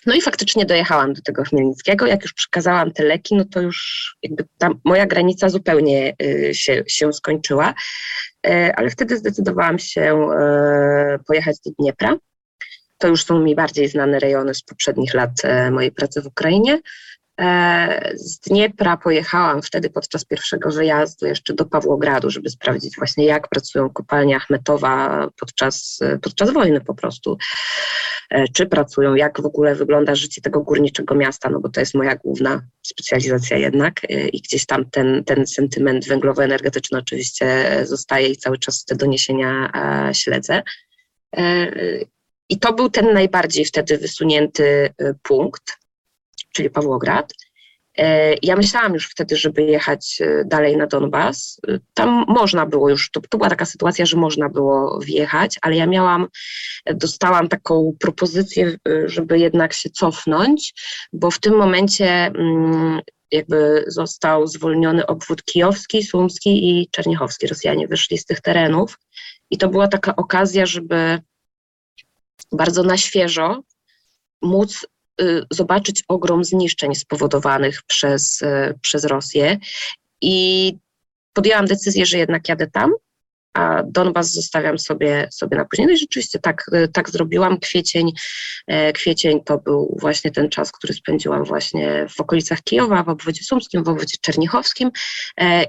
No 0.05 0.13
i 0.13 0.21
faktycznie 0.21 0.65
dojechałam 0.65 1.13
do 1.13 1.21
tego 1.21 1.43
Chmielnickiego. 1.43 2.05
Jak 2.05 2.21
już 2.21 2.33
przekazałam 2.33 2.91
te 2.91 3.03
leki, 3.03 3.35
no 3.35 3.45
to 3.45 3.61
już 3.61 3.77
jakby 4.23 4.43
tam 4.57 4.79
moja 4.85 5.05
granica 5.05 5.49
zupełnie 5.49 6.13
y, 6.23 6.53
się, 6.53 6.83
się 6.87 7.13
skończyła. 7.13 7.73
Y, 8.47 8.75
ale 8.75 8.89
wtedy 8.89 9.17
zdecydowałam 9.17 9.79
się 9.79 10.29
y, 11.15 11.23
pojechać 11.27 11.55
do 11.65 11.71
Dniepra. 11.79 12.17
To 12.97 13.07
już 13.07 13.23
są 13.25 13.39
mi 13.39 13.55
bardziej 13.55 13.87
znane 13.87 14.19
rejony 14.19 14.53
z 14.53 14.63
poprzednich 14.63 15.13
lat 15.13 15.31
mojej 15.71 15.91
pracy 15.91 16.21
w 16.21 16.27
Ukrainie. 16.27 16.79
E, 17.39 18.11
z 18.15 18.39
Dniepra 18.39 18.97
pojechałam 18.97 19.61
wtedy 19.61 19.89
podczas 19.89 20.25
pierwszego 20.25 20.71
wyjazdu 20.71 21.25
jeszcze 21.25 21.53
do 21.53 21.65
Pawłogradu, 21.65 22.29
żeby 22.29 22.49
sprawdzić 22.49 22.95
właśnie 22.95 23.25
jak 23.25 23.47
pracują 23.47 23.89
kopalnie 23.89 24.35
Achmetowa 24.35 25.27
podczas, 25.39 25.99
podczas 26.21 26.53
wojny 26.53 26.81
po 26.81 26.93
prostu. 26.93 27.37
E, 28.29 28.47
czy 28.47 28.65
pracują, 28.65 29.15
jak 29.15 29.41
w 29.41 29.45
ogóle 29.45 29.75
wygląda 29.75 30.15
życie 30.15 30.41
tego 30.41 30.61
górniczego 30.61 31.15
miasta, 31.15 31.49
no 31.49 31.59
bo 31.59 31.69
to 31.69 31.79
jest 31.79 31.93
moja 31.93 32.15
główna 32.15 32.61
specjalizacja 32.81 33.57
jednak 33.57 34.03
e, 34.03 34.27
i 34.27 34.41
gdzieś 34.41 34.65
tam 34.65 34.89
ten, 34.89 35.23
ten 35.23 35.47
sentyment 35.47 36.07
węglowo-energetyczny 36.07 36.97
oczywiście 36.97 37.67
zostaje 37.83 38.27
i 38.27 38.37
cały 38.37 38.57
czas 38.57 38.85
te 38.85 38.95
doniesienia 38.95 39.71
śledzę. 40.13 40.63
I 42.49 42.59
to 42.59 42.73
był 42.73 42.89
ten 42.89 43.13
najbardziej 43.13 43.65
wtedy 43.65 43.97
wysunięty 43.97 44.93
punkt 45.23 45.80
czyli 46.53 46.69
Pawłograd. 46.69 47.33
E, 47.97 48.35
ja 48.41 48.55
myślałam 48.55 48.93
już 48.93 49.09
wtedy, 49.09 49.37
żeby 49.37 49.61
jechać 49.61 50.17
e, 50.21 50.45
dalej 50.45 50.77
na 50.77 50.87
Donbas. 50.87 51.59
E, 51.67 51.79
tam 51.93 52.25
można 52.27 52.65
było 52.65 52.89
już, 52.89 53.11
to, 53.11 53.21
to, 53.29 53.37
była 53.37 53.49
taka 53.49 53.65
sytuacja, 53.65 54.05
że 54.05 54.17
można 54.17 54.49
było 54.49 54.99
wjechać, 54.99 55.59
ale 55.61 55.75
ja 55.75 55.87
miałam, 55.87 56.27
dostałam 56.93 57.47
taką 57.47 57.95
propozycję, 57.99 58.77
żeby 59.05 59.39
jednak 59.39 59.73
się 59.73 59.89
cofnąć, 59.89 60.73
bo 61.13 61.31
w 61.31 61.39
tym 61.39 61.57
momencie 61.57 62.09
mm, 62.09 63.01
jakby 63.31 63.83
został 63.87 64.47
zwolniony 64.47 65.05
obwód 65.05 65.43
kijowski, 65.43 66.03
sumski 66.03 66.69
i 66.69 66.89
czerniechowski. 66.91 67.47
Rosjanie 67.47 67.87
wyszli 67.87 68.17
z 68.17 68.25
tych 68.25 68.41
terenów 68.41 68.99
i 69.49 69.57
to 69.57 69.69
była 69.69 69.87
taka 69.87 70.15
okazja, 70.15 70.65
żeby 70.65 71.19
bardzo 72.51 72.83
na 72.83 72.97
świeżo 72.97 73.61
móc 74.41 74.85
zobaczyć 75.51 76.03
ogrom 76.07 76.43
zniszczeń 76.43 76.95
spowodowanych 76.95 77.81
przez, 77.87 78.41
y, 78.41 78.73
przez 78.81 79.05
Rosję. 79.05 79.57
I 80.21 80.77
podjęłam 81.33 81.65
decyzję, 81.65 82.05
że 82.05 82.17
jednak 82.17 82.49
jadę 82.49 82.67
tam, 82.67 82.91
a 83.53 83.83
Donbas 83.85 84.33
zostawiam 84.33 84.79
sobie, 84.79 85.27
sobie 85.31 85.57
na 85.57 85.65
później. 85.65 85.87
No 85.87 85.93
i 85.93 85.97
rzeczywiście 85.97 86.39
tak, 86.39 86.65
y, 86.73 86.87
tak 86.87 87.09
zrobiłam. 87.09 87.59
Kwiecień, 87.59 88.11
kwiecień 88.93 89.43
to 89.43 89.57
był 89.57 89.97
właśnie 89.99 90.31
ten 90.31 90.49
czas, 90.49 90.71
który 90.71 90.93
spędziłam 90.93 91.43
właśnie 91.43 92.07
w 92.09 92.21
okolicach 92.21 92.61
Kijowa, 92.61 93.03
w 93.03 93.09
obwodzie 93.09 93.43
sumskim, 93.43 93.83
w 93.83 93.89
obwodzie 93.89 94.17
czernichowskim 94.21 94.91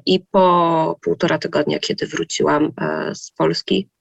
i 0.06 0.20
po 0.30 0.98
półtora 1.02 1.38
tygodnia, 1.38 1.78
kiedy 1.78 2.06
wróciłam 2.06 2.72
z 3.14 3.30
Polski, 3.30 3.88
Y, 3.88 3.91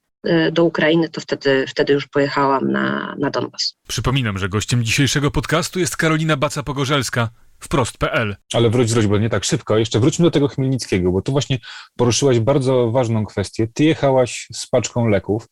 do 0.51 0.63
Ukrainy, 0.63 1.09
to 1.09 1.21
wtedy, 1.21 1.65
wtedy 1.67 1.93
już 1.93 2.07
pojechałam 2.07 2.71
na, 2.71 3.15
na 3.19 3.29
Donbas. 3.29 3.77
Przypominam, 3.87 4.37
że 4.37 4.49
gościem 4.49 4.83
dzisiejszego 4.83 5.31
podcastu 5.31 5.79
jest 5.79 5.97
Karolina 5.97 6.37
Baca-Pogorzelska, 6.37 7.27
wprost.pl. 7.61 8.35
Ale 8.53 8.69
wróć, 8.69 8.93
wróć, 8.93 9.07
bo 9.07 9.17
nie 9.17 9.29
tak 9.29 9.43
szybko. 9.43 9.77
Jeszcze 9.77 9.99
wróćmy 9.99 10.23
do 10.23 10.31
tego 10.31 10.47
Chmielnickiego, 10.47 11.11
bo 11.11 11.21
tu 11.21 11.31
właśnie 11.31 11.59
poruszyłaś 11.97 12.39
bardzo 12.39 12.91
ważną 12.91 13.25
kwestię. 13.25 13.67
Ty 13.73 13.83
jechałaś 13.83 14.47
z 14.53 14.67
paczką 14.67 15.07
leków. 15.07 15.47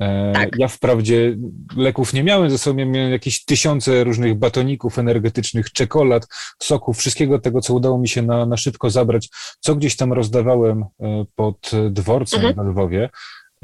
E, 0.00 0.32
tak. 0.34 0.48
Ja 0.58 0.68
wprawdzie 0.68 1.36
leków 1.76 2.12
nie 2.12 2.24
miałem 2.24 2.50
ze 2.50 2.58
sobą, 2.58 2.86
miałem 2.86 3.12
jakieś 3.12 3.44
tysiące 3.44 4.04
różnych 4.04 4.38
batoników 4.38 4.98
energetycznych, 4.98 5.72
czekolad, 5.72 6.26
soków, 6.62 6.98
wszystkiego 6.98 7.38
tego, 7.38 7.60
co 7.60 7.74
udało 7.74 7.98
mi 7.98 8.08
się 8.08 8.22
na, 8.22 8.46
na 8.46 8.56
szybko 8.56 8.90
zabrać, 8.90 9.28
co 9.60 9.74
gdzieś 9.74 9.96
tam 9.96 10.12
rozdawałem 10.12 10.84
e, 11.00 11.24
pod 11.34 11.70
dworcem 11.90 12.46
mhm. 12.46 12.66
w 12.66 12.70
Lwowie. 12.70 13.10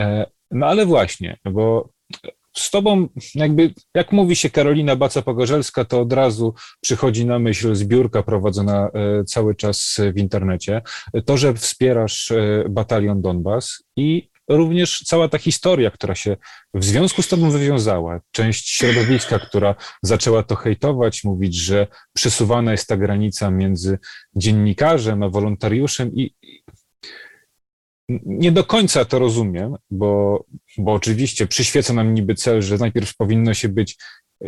E, 0.00 0.26
no 0.50 0.66
ale 0.66 0.86
właśnie, 0.86 1.36
bo 1.44 1.88
z 2.56 2.70
tobą, 2.70 3.08
jakby, 3.34 3.74
jak 3.94 4.12
mówi 4.12 4.36
się 4.36 4.50
Karolina 4.50 4.96
Baca-Pogorzelska, 4.96 5.84
to 5.84 6.00
od 6.00 6.12
razu 6.12 6.54
przychodzi 6.80 7.26
na 7.26 7.38
myśl 7.38 7.74
zbiórka 7.74 8.22
prowadzona 8.22 8.90
e, 8.94 9.24
cały 9.24 9.54
czas 9.54 10.00
w 10.14 10.18
internecie. 10.18 10.82
To, 11.24 11.36
że 11.36 11.54
wspierasz 11.54 12.30
e, 12.30 12.64
batalion 12.68 13.22
Donbas 13.22 13.82
i 13.96 14.30
również 14.48 15.02
cała 15.06 15.28
ta 15.28 15.38
historia, 15.38 15.90
która 15.90 16.14
się 16.14 16.36
w 16.74 16.84
związku 16.84 17.22
z 17.22 17.28
tobą 17.28 17.50
wywiązała. 17.50 18.20
Część 18.30 18.68
środowiska, 18.70 19.38
która 19.38 19.74
zaczęła 20.02 20.42
to 20.42 20.56
hejtować, 20.56 21.24
mówić, 21.24 21.54
że 21.54 21.86
przesuwana 22.12 22.72
jest 22.72 22.86
ta 22.88 22.96
granica 22.96 23.50
między 23.50 23.98
dziennikarzem 24.36 25.22
a 25.22 25.28
wolontariuszem 25.28 26.14
i, 26.14 26.34
nie 28.26 28.52
do 28.52 28.64
końca 28.64 29.04
to 29.04 29.18
rozumiem, 29.18 29.74
bo, 29.90 30.44
bo 30.78 30.92
oczywiście 30.92 31.46
przyświeca 31.46 31.92
nam 31.92 32.14
niby 32.14 32.34
cel, 32.34 32.62
że 32.62 32.78
najpierw 32.78 33.16
powinno 33.16 33.54
się 33.54 33.68
być 33.68 33.96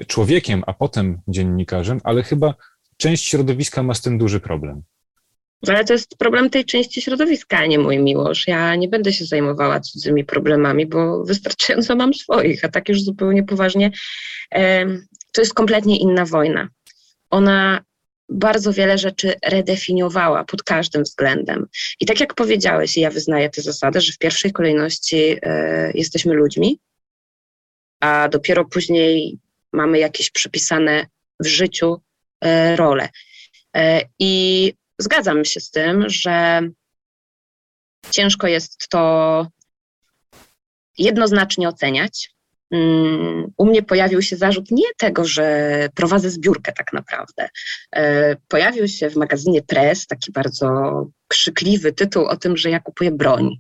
człowiekiem, 0.06 0.62
a 0.66 0.72
potem 0.72 1.20
dziennikarzem, 1.28 2.00
ale 2.04 2.22
chyba 2.22 2.54
część 2.96 3.28
środowiska 3.28 3.82
ma 3.82 3.94
z 3.94 4.02
tym 4.02 4.18
duży 4.18 4.40
problem. 4.40 4.82
Ale 5.68 5.84
to 5.84 5.92
jest 5.92 6.16
problem 6.18 6.50
tej 6.50 6.64
części 6.64 7.02
środowiska, 7.02 7.58
a 7.58 7.66
nie 7.66 7.78
mój 7.78 7.98
miłość. 7.98 8.48
Ja 8.48 8.76
nie 8.76 8.88
będę 8.88 9.12
się 9.12 9.24
zajmowała 9.24 9.80
cudzymi 9.80 10.24
problemami, 10.24 10.86
bo 10.86 11.24
wystarczająco 11.24 11.96
mam 11.96 12.14
swoich, 12.14 12.64
a 12.64 12.68
tak 12.68 12.88
już 12.88 13.02
zupełnie 13.02 13.42
poważnie. 13.42 13.90
To 15.32 15.40
jest 15.40 15.54
kompletnie 15.54 15.98
inna 15.98 16.24
wojna. 16.24 16.68
Ona 17.30 17.80
bardzo 18.28 18.72
wiele 18.72 18.98
rzeczy 18.98 19.34
redefiniowała 19.44 20.44
pod 20.44 20.62
każdym 20.62 21.02
względem. 21.02 21.66
I 22.00 22.06
tak 22.06 22.20
jak 22.20 22.34
powiedziałeś, 22.34 22.96
ja 22.96 23.10
wyznaję 23.10 23.50
tę 23.50 23.62
zasadę, 23.62 24.00
że 24.00 24.12
w 24.12 24.18
pierwszej 24.18 24.52
kolejności 24.52 25.36
e, 25.42 25.92
jesteśmy 25.94 26.34
ludźmi, 26.34 26.78
a 28.00 28.28
dopiero 28.28 28.64
później 28.64 29.38
mamy 29.72 29.98
jakieś 29.98 30.30
przypisane 30.30 31.06
w 31.40 31.46
życiu 31.46 32.00
e, 32.40 32.76
role. 32.76 33.08
E, 33.76 34.02
I 34.18 34.74
zgadzam 34.98 35.44
się 35.44 35.60
z 35.60 35.70
tym, 35.70 36.04
że 36.08 36.60
ciężko 38.10 38.46
jest 38.46 38.88
to 38.88 39.46
jednoznacznie 40.98 41.68
oceniać. 41.68 42.30
Mm, 42.70 43.52
u 43.56 43.66
mnie 43.66 43.82
pojawił 43.82 44.22
się 44.22 44.36
zarzut 44.36 44.70
nie 44.70 44.86
tego, 44.96 45.24
że 45.24 45.88
prowadzę 45.94 46.30
zbiórkę 46.30 46.72
tak 46.72 46.92
naprawdę. 46.92 47.48
E, 47.92 48.36
pojawił 48.48 48.88
się 48.88 49.10
w 49.10 49.16
magazynie 49.16 49.62
Press 49.62 50.06
taki 50.06 50.32
bardzo 50.32 50.66
krzykliwy 51.28 51.92
tytuł 51.92 52.26
o 52.26 52.36
tym, 52.36 52.56
że 52.56 52.70
ja 52.70 52.80
kupuję 52.80 53.10
broń 53.10 53.56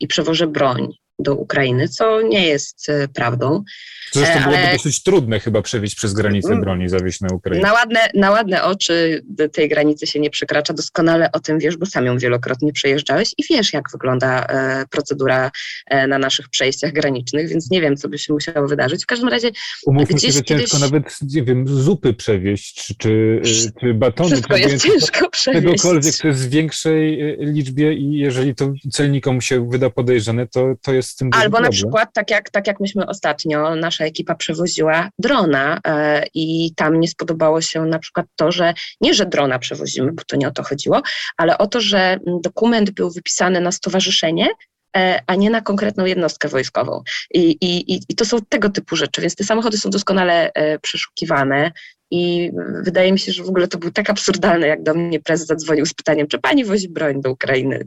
i 0.00 0.06
przewożę 0.06 0.46
broń 0.46 0.88
do 1.18 1.34
Ukrainy, 1.34 1.88
co 1.88 2.22
nie 2.22 2.46
jest 2.46 2.88
e, 2.88 3.08
prawdą. 3.08 3.64
Zresztą 4.12 4.38
byłoby 4.38 4.58
Ale... 4.58 4.72
dosyć 4.72 5.02
trudne 5.02 5.40
chyba 5.40 5.62
przewieźć 5.62 5.94
przez 5.94 6.12
granicę 6.12 6.48
mm. 6.48 6.60
broni, 6.60 6.88
zawieźć 6.88 7.20
na 7.20 7.28
Ukrainę. 7.34 7.62
Na 7.62 7.72
ładne, 7.72 8.00
na 8.14 8.30
ładne 8.30 8.62
oczy 8.62 9.24
tej 9.52 9.68
granicy 9.68 10.06
się 10.06 10.20
nie 10.20 10.30
przekracza. 10.30 10.74
Doskonale 10.74 11.32
o 11.32 11.40
tym 11.40 11.58
wiesz, 11.58 11.76
bo 11.76 11.86
sam 11.86 12.06
ją 12.06 12.18
wielokrotnie 12.18 12.72
przejeżdżałeś 12.72 13.34
i 13.38 13.44
wiesz, 13.50 13.72
jak 13.72 13.90
wygląda 13.92 14.46
e, 14.46 14.84
procedura 14.90 15.50
e, 15.86 16.06
na 16.06 16.18
naszych 16.18 16.48
przejściach 16.48 16.92
granicznych, 16.92 17.48
więc 17.48 17.70
nie 17.70 17.80
wiem, 17.80 17.96
co 17.96 18.08
by 18.08 18.18
się 18.18 18.32
musiało 18.32 18.68
wydarzyć. 18.68 19.02
W 19.02 19.06
każdym 19.06 19.28
razie 19.28 19.50
Umówmy 19.86 20.14
gdzieś 20.14 20.30
się, 20.30 20.32
że 20.32 20.42
kiedyś... 20.42 20.70
ciężko 20.70 20.78
nawet, 20.78 21.18
nie 21.34 21.42
wiem, 21.42 21.68
zupy 21.68 22.14
przewieźć, 22.14 22.86
czy, 22.98 23.40
czy, 23.44 23.72
czy 23.80 23.94
batony. 23.94 24.30
Wszystko 24.30 24.56
jest 24.56 24.84
ciężko 24.84 25.30
przewieźć. 25.30 25.64
Czegokolwiek, 25.64 26.16
to 26.16 26.28
jest 26.28 26.40
w 26.40 26.48
większej 26.48 27.20
e, 27.20 27.36
liczbie 27.38 27.94
i 27.94 28.12
jeżeli 28.12 28.54
to 28.54 28.72
celnikom 28.92 29.40
się 29.40 29.68
wyda 29.70 29.90
podejrzane, 29.90 30.46
to, 30.46 30.74
to 30.82 30.92
jest 30.92 31.07
z 31.08 31.16
tym 31.16 31.30
Albo 31.32 31.60
na 31.60 31.70
przykład, 31.70 32.08
tak 32.14 32.30
jak, 32.30 32.50
tak 32.50 32.66
jak 32.66 32.80
myśmy 32.80 33.06
ostatnio, 33.06 33.74
nasza 33.76 34.04
ekipa 34.04 34.34
przewoziła 34.34 35.08
drona 35.18 35.80
e, 35.86 36.24
i 36.34 36.74
tam 36.76 37.00
nie 37.00 37.08
spodobało 37.08 37.60
się 37.60 37.84
na 37.84 37.98
przykład 37.98 38.26
to, 38.36 38.52
że 38.52 38.74
nie, 39.00 39.14
że 39.14 39.26
drona 39.26 39.58
przewozimy, 39.58 40.12
bo 40.12 40.22
to 40.26 40.36
nie 40.36 40.48
o 40.48 40.50
to 40.50 40.62
chodziło, 40.62 41.02
ale 41.36 41.58
o 41.58 41.66
to, 41.66 41.80
że 41.80 42.18
dokument 42.42 42.90
był 42.90 43.10
wypisany 43.10 43.60
na 43.60 43.72
stowarzyszenie, 43.72 44.48
e, 44.96 45.22
a 45.26 45.34
nie 45.34 45.50
na 45.50 45.60
konkretną 45.60 46.04
jednostkę 46.04 46.48
wojskową. 46.48 47.02
I, 47.34 47.50
i, 47.60 48.00
I 48.08 48.14
to 48.14 48.24
są 48.24 48.38
tego 48.48 48.68
typu 48.68 48.96
rzeczy, 48.96 49.20
więc 49.20 49.34
te 49.36 49.44
samochody 49.44 49.78
są 49.78 49.90
doskonale 49.90 50.52
e, 50.52 50.78
przeszukiwane. 50.78 51.72
I 52.10 52.50
wydaje 52.82 53.12
mi 53.12 53.18
się, 53.18 53.32
że 53.32 53.44
w 53.44 53.48
ogóle 53.48 53.68
to 53.68 53.78
był 53.78 53.90
tak 53.90 54.10
absurdalne, 54.10 54.66
jak 54.66 54.82
do 54.82 54.94
mnie 54.94 55.20
prezes 55.20 55.46
zadzwonił 55.46 55.86
z 55.86 55.94
pytaniem, 55.94 56.26
czy 56.26 56.38
pani 56.38 56.64
wozi 56.64 56.88
broń 56.88 57.20
do 57.20 57.30
Ukrainy. 57.30 57.84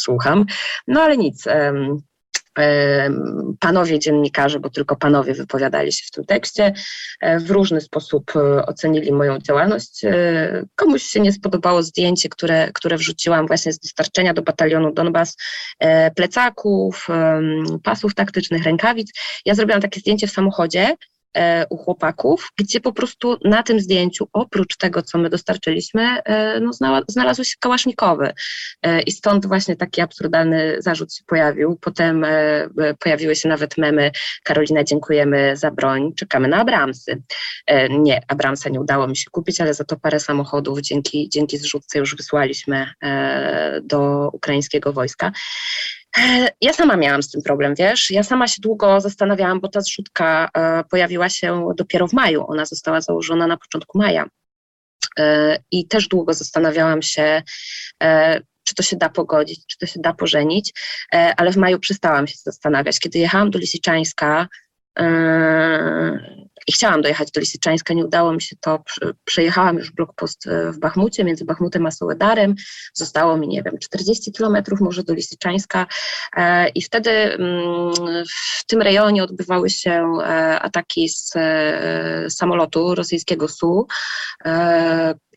Słucham. 0.00 0.44
No 0.86 1.02
ale 1.02 1.16
nic 1.16 1.44
panowie 3.60 3.98
dziennikarze, 3.98 4.60
bo 4.60 4.70
tylko 4.70 4.96
panowie 4.96 5.34
wypowiadali 5.34 5.92
się 5.92 6.06
w 6.06 6.10
tym 6.10 6.24
tekście, 6.24 6.72
e, 7.20 7.38
w 7.38 7.50
różny 7.50 7.80
sposób 7.80 8.32
e, 8.36 8.66
ocenili 8.66 9.12
moją 9.12 9.38
działalność. 9.38 10.04
E, 10.04 10.64
komuś 10.74 11.02
się 11.02 11.20
nie 11.20 11.32
spodobało 11.32 11.82
zdjęcie, 11.82 12.28
które, 12.28 12.72
które 12.72 12.96
wrzuciłam 12.96 13.46
właśnie 13.46 13.72
z 13.72 13.78
dostarczenia 13.78 14.34
do 14.34 14.42
batalionu 14.42 14.92
Donbas 14.92 15.36
plecaków, 16.16 17.08
pasów 17.82 18.14
taktycznych, 18.14 18.64
rękawic. 18.64 19.12
Ja 19.44 19.54
zrobiłam 19.54 19.80
takie 19.80 20.00
zdjęcie 20.00 20.26
w 20.26 20.30
samochodzie, 20.30 20.96
u 21.70 21.76
chłopaków, 21.76 22.52
gdzie 22.58 22.80
po 22.80 22.92
prostu 22.92 23.38
na 23.44 23.62
tym 23.62 23.80
zdjęciu, 23.80 24.28
oprócz 24.32 24.76
tego, 24.76 25.02
co 25.02 25.18
my 25.18 25.30
dostarczyliśmy, 25.30 26.22
e, 26.24 26.60
no, 26.60 26.72
się 27.44 27.56
kałasznikowy. 27.60 28.32
E, 28.82 29.02
I 29.02 29.12
stąd 29.12 29.46
właśnie 29.46 29.76
taki 29.76 30.00
absurdalny 30.00 30.76
zarzut 30.78 31.14
się 31.14 31.24
pojawił. 31.26 31.78
Potem 31.80 32.26
pojawiły 32.98 33.36
się 33.36 33.48
nawet 33.48 33.78
memy 33.78 34.10
Karolina, 34.42 34.84
dziękujemy 34.84 35.56
za 35.56 35.70
broń, 35.70 36.12
czekamy 36.14 36.48
na 36.48 36.56
Abramsy. 36.56 37.22
Nie, 37.90 38.22
Abramsa 38.28 38.70
nie 38.70 38.80
udało 38.80 39.08
mi 39.08 39.16
się 39.16 39.30
kupić, 39.30 39.60
ale 39.60 39.74
za 39.74 39.84
to 39.84 39.96
parę 39.96 40.20
samochodów 40.20 40.80
dzięki, 40.80 41.28
dzięki 41.28 41.58
zrzutce 41.58 41.98
już 41.98 42.16
wysłaliśmy 42.16 42.86
do 43.82 44.30
ukraińskiego 44.32 44.92
wojska. 44.92 45.32
Ja 46.60 46.72
sama 46.72 46.96
miałam 46.96 47.22
z 47.22 47.30
tym 47.30 47.42
problem, 47.42 47.74
wiesz. 47.74 48.10
Ja 48.10 48.22
sama 48.22 48.48
się 48.48 48.60
długo 48.60 49.00
zastanawiałam, 49.00 49.60
bo 49.60 49.68
ta 49.68 49.80
zrzutka 49.80 50.50
e, 50.56 50.84
pojawiła 50.84 51.28
się 51.28 51.68
dopiero 51.76 52.08
w 52.08 52.12
maju. 52.12 52.44
Ona 52.48 52.64
została 52.64 53.00
założona 53.00 53.46
na 53.46 53.56
początku 53.56 53.98
maja. 53.98 54.26
E, 55.18 55.58
I 55.70 55.88
też 55.88 56.08
długo 56.08 56.34
zastanawiałam 56.34 57.02
się, 57.02 57.42
e, 58.02 58.40
czy 58.64 58.74
to 58.74 58.82
się 58.82 58.96
da 58.96 59.08
pogodzić, 59.08 59.66
czy 59.66 59.78
to 59.78 59.86
się 59.86 60.00
da 60.00 60.12
pożenić, 60.12 60.72
ale 61.36 61.52
w 61.52 61.56
maju 61.56 61.78
przestałam 61.78 62.26
się 62.26 62.34
zastanawiać. 62.36 62.98
Kiedy 62.98 63.18
jechałam 63.18 63.50
do 63.50 63.58
Lisiczańska, 63.58 64.48
i 66.66 66.72
chciałam 66.72 67.02
dojechać 67.02 67.30
do 67.30 67.40
Lisiczańska, 67.40 67.94
nie 67.94 68.04
udało 68.04 68.32
mi 68.32 68.42
się 68.42 68.56
to. 68.60 68.82
Przejechałam 69.24 69.78
już 69.78 69.90
blokpost 69.90 70.46
e, 70.46 70.72
w 70.72 70.78
Bachmucie, 70.78 71.24
między 71.24 71.44
Bachmutem 71.44 71.86
a 71.86 71.90
Sołedarem. 71.90 72.54
Zostało 72.94 73.36
mi, 73.36 73.48
nie 73.48 73.62
wiem, 73.62 73.78
40 73.78 74.32
kilometrów 74.32 74.80
może 74.80 75.02
do 75.02 75.14
Lisiczańska 75.14 75.86
e, 76.36 76.68
i 76.68 76.82
wtedy 76.82 77.10
mm, 77.10 77.92
w 78.60 78.66
tym 78.66 78.82
rejonie 78.82 79.24
odbywały 79.24 79.70
się 79.70 80.12
e, 80.20 80.60
ataki 80.60 81.08
z 81.08 81.32
samolotu 82.28 82.94
rosyjskiego 82.94 83.48
SU, 83.48 83.86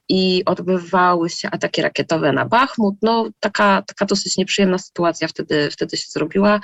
i 0.09 0.43
odbywały 0.45 1.29
się 1.29 1.49
ataki 1.51 1.81
rakietowe 1.81 2.31
na 2.31 2.45
Bachmut. 2.45 2.95
No, 3.01 3.29
taka, 3.39 3.81
taka 3.81 4.05
dosyć 4.05 4.37
nieprzyjemna 4.37 4.77
sytuacja 4.77 5.27
wtedy, 5.27 5.71
wtedy 5.71 5.97
się 5.97 6.05
zrobiła. 6.09 6.59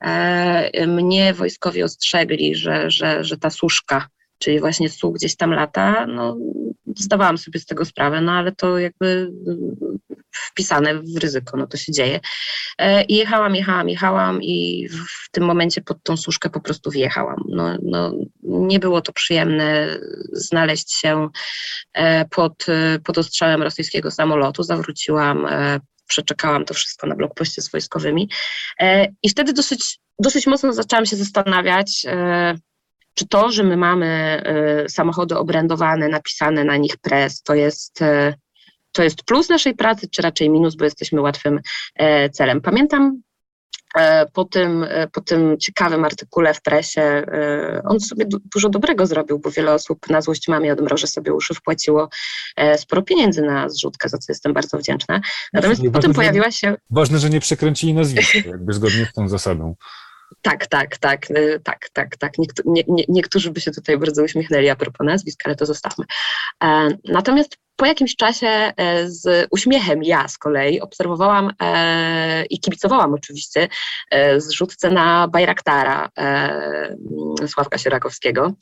E, 0.00 0.86
mnie 0.86 1.34
wojskowi 1.34 1.82
ostrzegli, 1.82 2.54
że, 2.54 2.90
że, 2.90 3.24
że 3.24 3.38
ta 3.38 3.50
suszka, 3.50 4.08
czyli 4.38 4.60
właśnie 4.60 4.90
słuch 4.90 5.14
gdzieś 5.14 5.36
tam 5.36 5.50
lata, 5.50 6.06
no, 6.06 6.36
zdawałam 6.96 7.38
sobie 7.38 7.60
z 7.60 7.66
tego 7.66 7.84
sprawę, 7.84 8.20
no 8.20 8.32
ale 8.32 8.52
to 8.52 8.78
jakby 8.78 9.32
wpisane 10.32 10.94
w 10.94 11.16
ryzyko, 11.16 11.56
no 11.56 11.66
to 11.66 11.76
się 11.76 11.92
dzieje. 11.92 12.20
E, 12.78 13.02
I 13.02 13.16
jechałam, 13.16 13.54
jechałam, 13.54 13.88
jechałam 13.88 14.42
i 14.42 14.88
w 14.88 15.30
tym 15.30 15.44
momencie 15.44 15.80
pod 15.80 16.02
tą 16.02 16.16
suszkę 16.16 16.50
po 16.50 16.60
prostu 16.60 16.90
wjechałam. 16.90 17.44
No, 17.48 17.76
no, 17.82 18.12
nie 18.42 18.78
było 18.78 19.00
to 19.00 19.12
przyjemne 19.12 19.98
znaleźć 20.32 21.00
się 21.00 21.28
e, 21.92 22.24
pod, 22.24 22.66
pod 23.04 23.18
ostrzałem 23.18 23.62
rosyjskiego 23.62 24.10
samolotu. 24.10 24.62
Zawróciłam, 24.62 25.46
e, 25.46 25.80
przeczekałam 26.06 26.64
to 26.64 26.74
wszystko 26.74 27.06
na 27.06 27.14
blokpoście 27.14 27.62
z 27.62 27.70
wojskowymi 27.70 28.30
i 29.22 29.28
wtedy 29.28 29.52
dosyć, 29.52 30.00
dosyć 30.18 30.46
mocno 30.46 30.72
zaczęłam 30.72 31.06
się 31.06 31.16
zastanawiać, 31.16 32.06
czy 33.18 33.28
to, 33.28 33.50
że 33.50 33.64
my 33.64 33.76
mamy 33.76 34.42
samochody 34.88 35.36
obrędowane, 35.36 36.08
napisane 36.08 36.64
na 36.64 36.76
nich 36.76 36.96
pres, 36.96 37.42
to 37.42 37.54
jest 37.54 38.00
to 38.92 39.02
jest 39.02 39.22
plus 39.22 39.48
naszej 39.48 39.74
pracy, 39.74 40.08
czy 40.10 40.22
raczej 40.22 40.50
minus, 40.50 40.76
bo 40.76 40.84
jesteśmy 40.84 41.20
łatwym 41.20 41.60
e, 41.94 42.30
celem. 42.30 42.60
Pamiętam 42.60 43.22
po 44.32 44.44
tym, 44.44 44.86
po 45.12 45.20
tym 45.20 45.56
ciekawym 45.58 46.04
artykule 46.04 46.54
w 46.54 46.62
presie, 46.62 47.22
on 47.84 48.00
sobie 48.00 48.26
dużo 48.54 48.68
dobrego 48.68 49.06
zrobił, 49.06 49.38
bo 49.38 49.50
wiele 49.50 49.74
osób 49.74 50.10
na 50.10 50.20
złość 50.20 50.48
mamie 50.48 50.72
odmroże 50.72 51.06
sobie 51.06 51.32
uszy 51.34 51.54
wpłaciło 51.54 52.08
sporo 52.76 53.02
pieniędzy 53.02 53.42
na 53.42 53.68
zrzutkę, 53.68 54.08
za 54.08 54.18
co 54.18 54.32
jestem 54.32 54.52
bardzo 54.52 54.78
wdzięczna. 54.78 55.20
Natomiast 55.52 55.80
potem 55.80 55.92
ważne, 55.92 56.14
pojawiła 56.14 56.50
się... 56.50 56.76
Ważne, 56.90 57.18
że 57.18 57.30
nie 57.30 57.40
przekręcili 57.40 57.94
nazwiska, 57.94 58.38
jakby 58.48 58.72
zgodnie 58.72 59.06
z 59.06 59.12
tą 59.12 59.28
zasadą. 59.28 59.74
Tak, 60.42 60.66
tak, 60.66 60.98
tak, 60.98 61.26
tak, 61.62 61.88
tak, 61.92 62.16
tak. 62.16 62.32
nie, 62.38 62.82
nie, 62.88 63.04
niektórzy 63.08 63.50
by 63.50 63.60
się 63.60 63.70
tutaj 63.70 63.98
bardzo 63.98 64.22
uśmiechnęli 64.22 64.68
a 64.68 64.76
propos 64.76 65.06
nazwisk, 65.06 65.40
ale 65.44 65.56
to 65.56 65.66
zostawmy. 65.66 66.04
Natomiast 67.04 67.56
po 67.78 67.86
jakimś 67.86 68.16
czasie 68.16 68.46
e, 68.46 68.72
z 69.10 69.48
uśmiechem 69.50 70.02
ja 70.02 70.28
z 70.28 70.38
kolei 70.38 70.80
obserwowałam 70.80 71.50
e, 71.62 72.44
i 72.44 72.60
kibicowałam 72.60 73.14
oczywiście 73.14 73.68
e, 74.10 74.40
zrzutce 74.40 74.90
na 74.90 75.28
Bajraktara 75.28 76.08
Sławka 77.46 77.78
Sierakowskiego. 77.78 78.52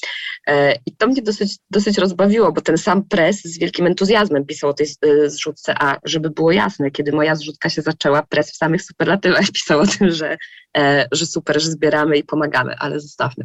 I 0.87 0.97
to 0.97 1.07
mnie 1.07 1.23
dosyć, 1.23 1.57
dosyć 1.71 1.99
rozbawiło, 1.99 2.53
bo 2.53 2.61
ten 2.61 2.79
sam 2.79 3.09
pres 3.09 3.43
z 3.43 3.59
wielkim 3.59 3.87
entuzjazmem 3.87 4.47
pisał 4.47 4.71
o 4.71 4.75
tej 4.75 4.87
zrzutce, 5.27 5.75
a 5.79 5.99
żeby 6.05 6.31
było 6.31 6.53
jasne, 6.53 6.91
kiedy 6.91 7.13
moja 7.13 7.35
zrzutka 7.35 7.71
się 7.71 7.83
zaczęła, 7.83 8.23
pres 8.23 8.53
w 8.53 8.57
samych 8.57 8.83
superlatywach 8.83 9.51
pisał 9.57 9.81
o 9.81 9.87
tym, 9.87 10.11
że, 10.11 10.37
że 11.13 11.27
super, 11.27 11.63
że 11.63 11.71
zbieramy 11.71 12.17
i 12.17 12.25
pomagamy, 12.25 12.75
ale 12.79 13.01
zostawmy. 13.01 13.45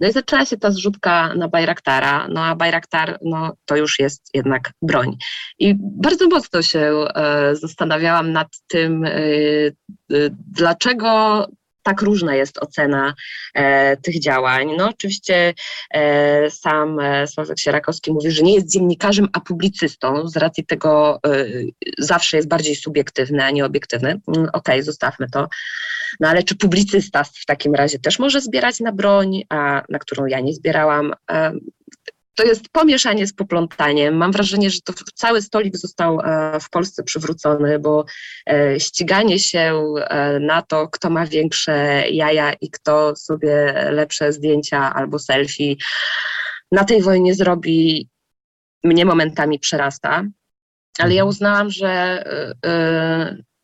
No 0.00 0.08
i 0.08 0.12
zaczęła 0.12 0.44
się 0.44 0.56
ta 0.56 0.70
zrzutka 0.70 1.34
na 1.34 1.48
Bajraktara, 1.48 2.28
no 2.28 2.44
a 2.44 2.56
Bajraktar 2.56 3.18
no, 3.24 3.52
to 3.64 3.76
już 3.76 3.98
jest 3.98 4.30
jednak 4.34 4.70
broń. 4.82 5.16
I 5.58 5.74
bardzo 5.78 6.28
mocno 6.28 6.62
się 6.62 7.04
zastanawiałam 7.52 8.32
nad 8.32 8.48
tym, 8.68 9.04
dlaczego 10.46 11.46
tak 11.82 12.02
różna 12.02 12.34
jest 12.34 12.58
ocena 12.58 13.14
e, 13.54 13.96
tych 13.96 14.20
działań. 14.20 14.70
No 14.78 14.88
oczywiście 14.88 15.54
e, 15.90 16.50
sam 16.50 17.00
e, 17.00 17.26
Sławek 17.26 17.58
Sierakowski 17.58 18.12
mówi, 18.12 18.30
że 18.30 18.42
nie 18.42 18.54
jest 18.54 18.72
dziennikarzem, 18.72 19.28
a 19.32 19.40
publicystą. 19.40 20.28
Z 20.28 20.36
racji 20.36 20.66
tego 20.66 21.20
e, 21.26 21.46
zawsze 21.98 22.36
jest 22.36 22.48
bardziej 22.48 22.76
subiektywny, 22.76 23.44
a 23.44 23.50
nie 23.50 23.64
obiektywny. 23.64 24.08
Mm, 24.08 24.20
Okej, 24.28 24.50
okay, 24.52 24.82
zostawmy 24.82 25.26
to. 25.30 25.48
No 26.20 26.28
ale 26.28 26.42
czy 26.42 26.56
publicysta 26.56 27.24
w 27.24 27.44
takim 27.46 27.74
razie 27.74 27.98
też 27.98 28.18
może 28.18 28.40
zbierać 28.40 28.80
na 28.80 28.92
broń, 28.92 29.42
a 29.48 29.82
na 29.88 29.98
którą 29.98 30.26
ja 30.26 30.40
nie 30.40 30.54
zbierałam? 30.54 31.14
To 32.34 32.44
jest 32.44 32.68
pomieszanie 32.68 33.26
z 33.26 33.32
poplątaniem. 33.32 34.16
Mam 34.16 34.32
wrażenie, 34.32 34.70
że 34.70 34.80
to 34.80 34.92
cały 35.14 35.42
stolik 35.42 35.76
został 35.76 36.20
e, 36.20 36.60
w 36.60 36.70
Polsce 36.70 37.02
przywrócony, 37.02 37.78
bo 37.78 38.04
e, 38.46 38.80
ściganie 38.80 39.38
się 39.38 39.84
e, 39.96 40.38
na 40.40 40.62
to, 40.62 40.88
kto 40.88 41.10
ma 41.10 41.26
większe 41.26 42.04
jaja 42.10 42.52
i 42.52 42.70
kto 42.70 43.16
sobie 43.16 43.72
lepsze 43.90 44.32
zdjęcia 44.32 44.94
albo 44.94 45.18
selfie 45.18 45.76
na 46.72 46.84
tej 46.84 47.02
wojnie 47.02 47.34
zrobi, 47.34 48.08
mnie 48.84 49.04
momentami 49.04 49.58
przerasta. 49.58 50.24
Ale 50.98 51.14
ja 51.14 51.22
mhm. 51.22 51.28
uznałam, 51.28 51.70
że, 51.70 52.24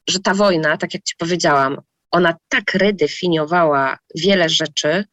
że 0.08 0.20
ta 0.20 0.34
wojna, 0.34 0.76
tak 0.76 0.94
jak 0.94 1.02
ci 1.02 1.14
powiedziałam, 1.18 1.80
ona 2.10 2.34
tak 2.48 2.74
redefiniowała 2.74 3.98
wiele 4.14 4.48
rzeczy, 4.48 5.04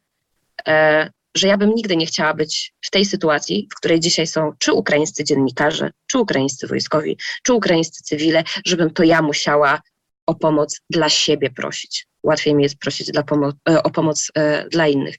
że 1.38 1.48
ja 1.48 1.58
bym 1.58 1.76
nigdy 1.76 1.96
nie 1.96 2.06
chciała 2.06 2.34
być 2.34 2.74
w 2.82 2.89
tej 2.89 3.06
sytuacji, 3.06 3.67
w 3.72 3.76
której 3.76 4.00
dzisiaj 4.00 4.28
są 4.28 4.52
czy 4.58 4.74
ukraińscy 4.74 5.24
dziennikarze, 5.24 5.91
czy 6.08 6.19
ukraińscy 6.19 6.67
wojskowi, 6.67 7.17
czy 7.43 7.54
ukraińscy 7.54 8.04
cywile, 8.04 8.43
żebym 8.65 8.89
to 8.89 9.04
ja 9.04 9.22
musiała 9.22 9.82
o 10.26 10.36
pomoc 10.36 10.82
dla 10.89 11.10
siebie 11.10 11.50
prosić. 11.50 12.08
Łatwiej 12.24 12.56
mi 12.56 12.63
jest 12.63 12.78
prosić 12.78 13.12
dla 13.12 13.24
pomo 13.24 13.54
e, 13.69 13.84
o 13.84 13.89
pomoc 13.89 14.32
e, 14.36 14.69
dla 14.69 14.88
innych. 14.88 15.15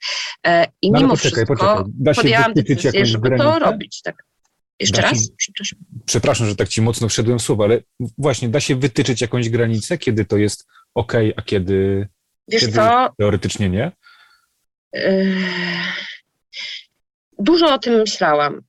E, 0.46 0.66
I 0.82 0.90
no, 0.90 1.00
mimo 1.00 1.10
poczekaj, 1.10 1.44
wszystko 1.44 1.56
poczekaj. 1.56 2.14
podjęłam 2.14 2.54
decyzję, 2.54 3.06
żeby 3.06 3.28
granicę? 3.28 3.50
to 3.50 3.58
robić. 3.58 4.02
Tak. 4.02 4.24
Jeszcze 4.80 5.02
da 5.02 5.08
raz? 5.08 5.22
Się, 5.22 5.28
przepraszam. 5.36 5.78
Przepraszam, 6.06 6.46
że 6.46 6.56
tak 6.56 6.68
ci 6.68 6.82
mocno 6.82 7.08
wszedłem 7.08 7.38
w 7.38 7.42
słowo, 7.42 7.64
ale 7.64 7.80
właśnie 8.18 8.48
da 8.48 8.60
się 8.60 8.76
wytyczyć 8.76 9.20
jakąś 9.20 9.48
granicę, 9.48 9.98
kiedy 9.98 10.24
to 10.24 10.36
jest 10.36 10.66
ok, 10.94 11.12
a 11.36 11.42
kiedy, 11.42 12.08
Wiesz 12.48 12.60
kiedy 12.60 12.72
co? 12.72 13.08
teoretycznie 13.18 13.70
nie? 13.70 13.92
Dużo 17.38 17.74
o 17.74 17.78
tym 17.78 17.94
myślałam. 17.94 18.62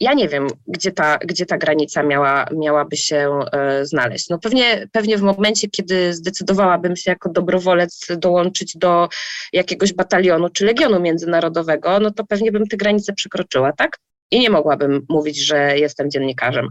Ja 0.00 0.14
nie 0.14 0.28
wiem, 0.28 0.46
gdzie 0.66 0.92
ta, 0.92 1.18
gdzie 1.18 1.46
ta 1.46 1.58
granica 1.58 2.02
miała, 2.02 2.46
miałaby 2.52 2.96
się 2.96 3.40
e, 3.52 3.86
znaleźć. 3.86 4.28
No 4.28 4.38
pewnie, 4.38 4.86
pewnie 4.92 5.18
w 5.18 5.22
momencie, 5.22 5.68
kiedy 5.68 6.14
zdecydowałabym 6.14 6.96
się 6.96 7.10
jako 7.10 7.28
dobrowolec 7.28 8.06
dołączyć 8.16 8.76
do 8.76 9.08
jakiegoś 9.52 9.92
batalionu 9.92 10.48
czy 10.48 10.64
legionu 10.64 11.00
międzynarodowego, 11.00 12.00
no 12.00 12.10
to 12.10 12.24
pewnie 12.24 12.52
bym 12.52 12.66
te 12.66 12.76
granice 12.76 13.12
przekroczyła, 13.12 13.72
tak? 13.72 13.98
I 14.30 14.40
nie 14.40 14.50
mogłabym 14.50 15.06
mówić, 15.08 15.38
że 15.38 15.78
jestem 15.78 16.10
dziennikarzem. 16.10 16.68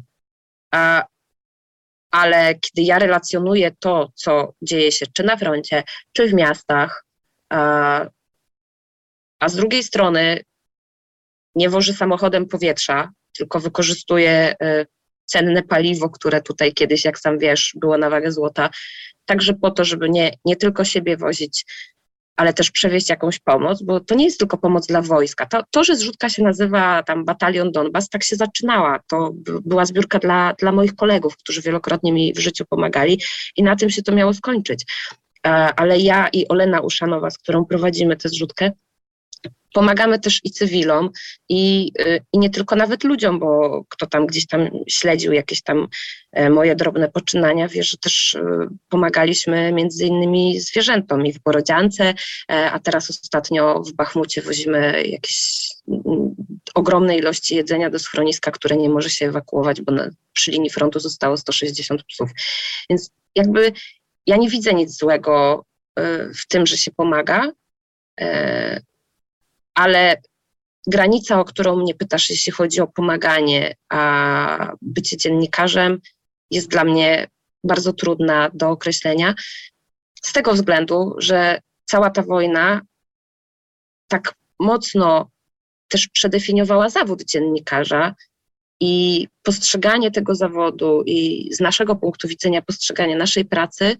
A, 0.71 1.05
ale 2.11 2.55
kiedy 2.55 2.81
ja 2.81 2.99
relacjonuję 2.99 3.71
to, 3.79 4.11
co 4.15 4.53
dzieje 4.61 4.91
się 4.91 5.05
czy 5.13 5.23
na 5.23 5.37
froncie, 5.37 5.83
czy 6.13 6.27
w 6.27 6.33
miastach, 6.33 7.05
a, 7.49 8.05
a 9.43 9.49
z 9.49 9.55
drugiej 9.55 9.83
strony 9.83 10.41
nie 11.55 11.69
woży 11.69 11.93
samochodem 11.93 12.45
powietrza, 12.45 13.11
tylko 13.37 13.59
wykorzystuje 13.59 14.55
y, 14.63 14.85
cenne 15.25 15.63
paliwo, 15.63 16.09
które 16.09 16.41
tutaj 16.41 16.73
kiedyś, 16.73 17.05
jak 17.05 17.19
sam 17.19 17.39
wiesz, 17.39 17.73
było 17.75 17.97
na 17.97 18.09
wagę 18.09 18.31
złota, 18.31 18.69
także 19.25 19.53
po 19.53 19.71
to, 19.71 19.85
żeby 19.85 20.09
nie, 20.09 20.31
nie 20.45 20.55
tylko 20.55 20.85
siebie 20.85 21.17
wozić, 21.17 21.65
ale 22.35 22.53
też 22.53 22.71
przewieźć 22.71 23.09
jakąś 23.09 23.39
pomoc, 23.39 23.83
bo 23.83 23.99
to 23.99 24.15
nie 24.15 24.25
jest 24.25 24.39
tylko 24.39 24.57
pomoc 24.57 24.87
dla 24.87 25.01
wojska. 25.01 25.45
To, 25.45 25.63
to 25.71 25.83
że 25.83 25.95
zrzutka 25.95 26.29
się 26.29 26.43
nazywa 26.43 27.03
tam 27.03 27.25
Batalion 27.25 27.71
Donbas, 27.71 28.09
tak 28.09 28.23
się 28.23 28.35
zaczynała. 28.35 28.99
To 29.07 29.31
była 29.65 29.85
zbiórka 29.85 30.19
dla, 30.19 30.53
dla 30.59 30.71
moich 30.71 30.95
kolegów, 30.95 31.37
którzy 31.37 31.61
wielokrotnie 31.61 32.13
mi 32.13 32.33
w 32.33 32.39
życiu 32.39 32.65
pomagali 32.65 33.21
i 33.57 33.63
na 33.63 33.75
tym 33.75 33.89
się 33.89 34.03
to 34.03 34.11
miało 34.11 34.33
skończyć. 34.33 34.85
E, 35.45 35.49
ale 35.49 35.99
ja 35.99 36.27
i 36.27 36.47
Olena 36.47 36.79
Uszanowa, 36.79 37.29
z 37.29 37.37
którą 37.37 37.65
prowadzimy 37.65 38.17
tę 38.17 38.29
zrzutkę, 38.29 38.71
Pomagamy 39.73 40.19
też 40.19 40.39
i 40.43 40.51
cywilom, 40.51 41.09
i, 41.49 41.91
y, 41.99 42.19
i 42.33 42.39
nie 42.39 42.49
tylko 42.49 42.75
nawet 42.75 43.03
ludziom, 43.03 43.39
bo 43.39 43.83
kto 43.89 44.05
tam 44.05 44.27
gdzieś 44.27 44.47
tam 44.47 44.69
śledził 44.89 45.33
jakieś 45.33 45.61
tam 45.61 45.87
e, 46.31 46.49
moje 46.49 46.75
drobne 46.75 47.09
poczynania, 47.09 47.67
wie, 47.67 47.83
że 47.83 47.97
też 47.97 48.33
y, 48.33 48.41
pomagaliśmy 48.89 49.71
między 49.71 50.05
innymi 50.05 50.59
zwierzętom 50.59 51.25
i 51.25 51.33
w 51.33 51.39
Borodziance, 51.39 52.13
e, 52.51 52.71
a 52.71 52.79
teraz 52.79 53.09
ostatnio 53.09 53.83
w 53.83 53.93
Bachmucie 53.93 54.41
wozimy 54.41 55.03
jakieś 55.07 55.67
mm, 55.87 56.35
ogromne 56.75 57.17
ilości 57.17 57.55
jedzenia 57.55 57.89
do 57.89 57.99
schroniska, 57.99 58.51
które 58.51 58.77
nie 58.77 58.89
może 58.89 59.09
się 59.09 59.25
ewakuować, 59.25 59.81
bo 59.81 59.91
na, 59.91 60.09
przy 60.33 60.51
linii 60.51 60.69
frontu 60.69 60.99
zostało 60.99 61.37
160 61.37 62.03
psów. 62.03 62.29
Więc 62.89 63.11
jakby 63.35 63.71
ja 64.27 64.37
nie 64.37 64.49
widzę 64.49 64.73
nic 64.73 64.97
złego 64.97 65.65
y, 65.99 66.03
w 66.33 66.47
tym, 66.47 66.65
że 66.65 66.77
się 66.77 66.91
pomaga. 66.91 67.51
Ale 69.75 70.21
granica, 70.87 71.39
o 71.39 71.45
którą 71.45 71.75
mnie 71.75 71.95
pytasz, 71.95 72.29
jeśli 72.29 72.51
chodzi 72.51 72.81
o 72.81 72.87
pomaganie, 72.87 73.75
a 73.89 74.73
bycie 74.81 75.17
dziennikarzem, 75.17 75.99
jest 76.51 76.67
dla 76.67 76.83
mnie 76.83 77.27
bardzo 77.63 77.93
trudna 77.93 78.49
do 78.53 78.69
określenia. 78.69 79.35
Z 80.21 80.33
tego 80.33 80.53
względu, 80.53 81.15
że 81.17 81.59
cała 81.85 82.09
ta 82.09 82.21
wojna 82.21 82.81
tak 84.07 84.35
mocno 84.59 85.29
też 85.87 86.07
przedefiniowała 86.07 86.89
zawód 86.89 87.23
dziennikarza 87.23 88.15
i 88.79 89.27
postrzeganie 89.43 90.11
tego 90.11 90.35
zawodu 90.35 91.03
i 91.05 91.49
z 91.53 91.59
naszego 91.59 91.95
punktu 91.95 92.27
widzenia 92.27 92.61
postrzeganie 92.61 93.15
naszej 93.15 93.45
pracy, 93.45 93.97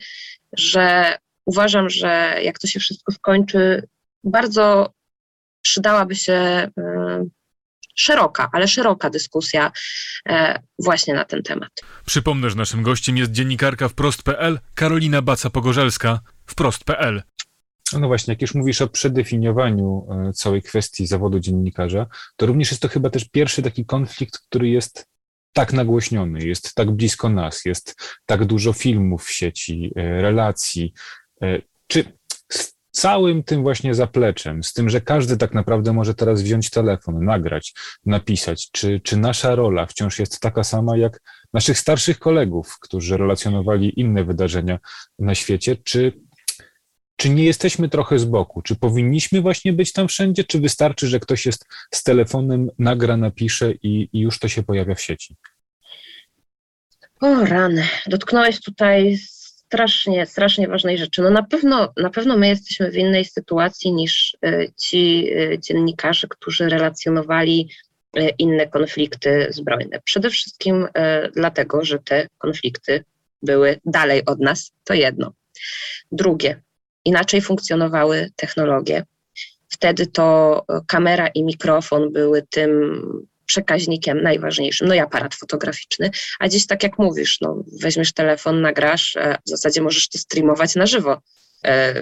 że 0.54 1.18
uważam, 1.46 1.90
że 1.90 2.40
jak 2.44 2.60
to 2.60 2.68
się 2.68 2.80
wszystko 2.80 3.12
skończy, 3.12 3.88
bardzo 4.24 4.94
przydałaby 5.64 6.16
się 6.16 6.34
e, 6.34 6.70
szeroka, 7.96 8.50
ale 8.54 8.68
szeroka 8.68 9.10
dyskusja 9.10 9.72
e, 10.30 10.60
właśnie 10.80 11.14
na 11.14 11.26
ten 11.26 11.44
temat. 11.44 11.70
Przypomnę, 12.06 12.50
że 12.50 12.56
naszym 12.56 12.84
gościem 12.84 13.18
jest 13.18 13.32
dziennikarka 13.32 13.90
wprost.pl 13.90 14.60
Karolina 14.76 15.22
Baca-Pogorzelska, 15.22 16.20
wprost.pl. 16.46 17.24
No 17.94 18.08
właśnie, 18.08 18.32
jak 18.32 18.42
już 18.42 18.56
mówisz 18.56 18.82
o 18.82 18.88
przedefiniowaniu 18.88 20.08
e, 20.12 20.34
całej 20.34 20.62
kwestii 20.62 21.08
zawodu 21.08 21.40
dziennikarza, 21.40 22.08
to 22.36 22.46
również 22.46 22.72
jest 22.72 22.82
to 22.82 22.88
chyba 22.88 23.10
też 23.10 23.30
pierwszy 23.30 23.62
taki 23.62 23.86
konflikt, 23.86 24.38
który 24.38 24.70
jest 24.70 25.08
tak 25.54 25.74
nagłośniony, 25.74 26.46
jest 26.46 26.76
tak 26.76 26.92
blisko 26.92 27.30
nas, 27.30 27.66
jest 27.66 27.96
tak 28.26 28.46
dużo 28.46 28.74
filmów 28.74 29.26
w 29.26 29.32
sieci, 29.32 29.92
relacji. 29.96 30.94
Czy 31.88 32.18
całym 32.94 33.44
tym 33.44 33.64
właśnie 33.64 33.96
zapleczem, 33.96 34.64
z 34.64 34.74
tym, 34.74 34.90
że 34.90 35.02
każdy 35.02 35.38
tak 35.38 35.54
naprawdę 35.54 35.94
może 35.94 36.14
teraz 36.14 36.42
wziąć 36.42 36.70
telefon, 36.70 37.26
nagrać, 37.26 37.74
napisać, 38.06 38.72
czy, 38.72 39.00
czy 39.00 39.18
nasza 39.18 39.56
rola 39.56 39.86
wciąż 39.86 40.20
jest 40.20 40.40
taka 40.40 40.64
sama 40.64 40.98
jak 40.98 41.22
naszych 41.54 41.80
starszych 41.80 42.20
kolegów, 42.20 42.78
którzy 42.82 43.18
relacjonowali 43.18 44.00
inne 44.00 44.24
wydarzenia 44.24 44.80
na 45.20 45.36
świecie, 45.36 45.76
czy, 45.84 46.14
czy 47.16 47.30
nie 47.30 47.44
jesteśmy 47.44 47.90
trochę 47.90 48.20
z 48.20 48.26
boku? 48.26 48.62
Czy 48.62 48.76
powinniśmy 48.76 49.42
właśnie 49.42 49.74
być 49.74 49.94
tam 49.94 50.08
wszędzie, 50.08 50.44
czy 50.44 50.60
wystarczy, 50.60 51.08
że 51.08 51.20
ktoś 51.20 51.46
jest 51.46 51.66
z 51.94 52.04
telefonem, 52.04 52.70
nagra, 52.80 53.18
napisze 53.18 53.72
i, 53.72 54.10
i 54.14 54.20
już 54.20 54.40
to 54.40 54.48
się 54.48 54.64
pojawia 54.64 54.96
w 54.96 55.02
sieci? 55.02 55.36
O 57.22 57.46
rany, 57.46 57.88
dotknąłeś 58.08 58.62
tutaj 58.62 59.18
strasznie, 59.74 60.26
strasznie 60.26 60.68
ważnej 60.68 60.98
rzeczy. 60.98 61.22
No 61.22 61.30
na 61.30 61.44
pewno, 61.44 61.94
na 61.98 62.10
pewno 62.10 62.38
my 62.38 62.48
jesteśmy 62.48 62.92
w 62.92 62.96
innej 62.96 63.26
sytuacji 63.26 63.94
niż 63.94 64.38
e, 64.46 64.72
ci 64.78 65.30
e, 65.32 65.60
dziennikarze, 65.60 66.28
którzy 66.28 66.70
relacjonowali 66.70 67.70
e, 68.18 68.30
inne 68.30 68.68
konflikty 68.68 69.48
zbrojne. 69.50 70.02
Przede 70.04 70.30
wszystkim 70.30 70.88
dlatego, 71.36 71.86
że 71.86 72.00
te 72.00 72.28
konflikty 72.38 73.04
były 73.42 73.80
dalej 73.86 74.26
od 74.26 74.40
nas, 74.40 74.72
to 74.84 74.94
jedno. 74.94 75.34
Drugie, 76.12 76.62
inaczej 77.06 77.42
funkcjonowały 77.42 78.30
technologie. 78.36 79.04
Wtedy 79.70 80.08
to 80.08 80.66
kamera 80.88 81.28
i 81.28 81.44
mikrofon 81.44 82.12
były 82.12 82.42
tym 82.50 83.02
przekaźnikiem 83.46 84.22
najważniejszym, 84.22 84.88
no 84.88 84.94
i 84.94 85.00
aparat 85.00 85.36
fotograficzny, 85.36 86.12
a 86.40 86.50
dziś 86.50 86.68
tak 86.68 86.84
jak 86.84 87.00
mówisz, 87.00 87.42
no, 87.42 87.64
weźmiesz 87.82 88.14
telefon, 88.14 88.62
nagrasz, 88.62 89.16
e, 89.16 89.38
w 89.46 89.50
zasadzie 89.50 89.82
możesz 89.82 90.10
to 90.10 90.18
streamować 90.18 90.76
na 90.76 90.86
żywo 90.86 91.22
e, 91.66 91.94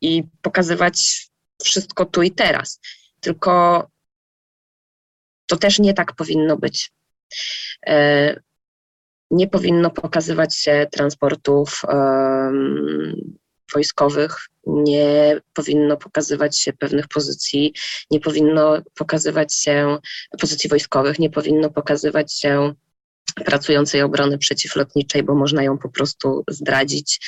i 0.00 0.24
pokazywać 0.42 1.26
wszystko 1.64 2.04
tu 2.04 2.22
i 2.22 2.30
teraz. 2.30 2.80
Tylko 3.20 3.86
to 5.46 5.56
też 5.56 5.78
nie 5.78 5.94
tak 5.94 6.14
powinno 6.14 6.56
być. 6.56 6.92
E, 7.86 8.40
nie 9.30 9.48
powinno 9.48 9.90
pokazywać 9.90 10.56
się 10.56 10.86
transportów 10.92 11.82
wojskowych, 13.74 14.36
nie 14.66 15.40
powinno 15.54 15.96
pokazywać 15.96 16.58
się 16.58 16.72
pewnych 16.72 17.08
pozycji, 17.08 17.74
nie 18.10 18.20
powinno 18.20 18.82
pokazywać 18.94 19.54
się 19.54 19.98
pozycji 20.40 20.70
wojskowych, 20.70 21.18
nie 21.18 21.30
powinno 21.30 21.70
pokazywać 21.70 22.40
się 22.40 22.74
pracującej 23.44 24.02
obrony 24.02 24.38
przeciwlotniczej, 24.38 25.22
bo 25.22 25.34
można 25.34 25.62
ją 25.62 25.78
po 25.78 25.88
prostu 25.88 26.44
zdradzić 26.48 27.20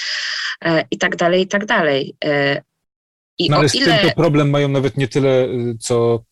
e, 0.64 0.84
i 0.90 0.98
tak 0.98 1.16
dalej, 1.16 1.42
i 1.42 1.46
tak 1.46 1.66
dalej. 1.66 2.16
E, 2.24 2.62
I 3.38 3.50
no 3.50 3.56
ale 3.56 3.68
z 3.68 3.74
ile... 3.74 3.98
tym 3.98 4.08
to 4.08 4.16
problem 4.16 4.50
mają 4.50 4.68
nawet 4.68 4.96
nie 4.96 5.08
tyle, 5.08 5.44
y, 5.44 5.76
co 5.80 6.24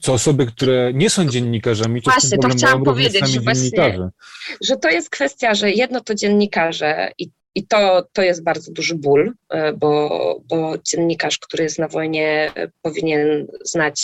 co 0.00 0.12
osoby, 0.12 0.46
które 0.46 0.90
nie 0.94 1.10
są 1.10 1.28
dziennikarzami, 1.28 2.02
to 2.02 2.10
Właśnie, 2.10 2.38
to 2.38 2.48
chciałam 2.48 2.84
powiedzieć, 2.84 3.28
że, 3.28 3.40
właśnie, 3.40 4.10
że 4.60 4.76
to 4.76 4.88
jest 4.88 5.10
kwestia, 5.10 5.54
że 5.54 5.70
jedno 5.70 6.00
to 6.00 6.14
dziennikarze 6.14 7.12
i 7.18 7.30
i 7.54 7.66
to, 7.66 8.06
to 8.12 8.22
jest 8.22 8.44
bardzo 8.44 8.72
duży 8.72 8.94
ból, 8.94 9.32
e, 9.48 9.72
bo, 9.72 10.40
bo 10.48 10.74
dziennikarz, 10.78 11.38
który 11.38 11.64
jest 11.64 11.78
na 11.78 11.88
wojnie, 11.88 12.52
powinien 12.82 13.46
znać 13.64 14.00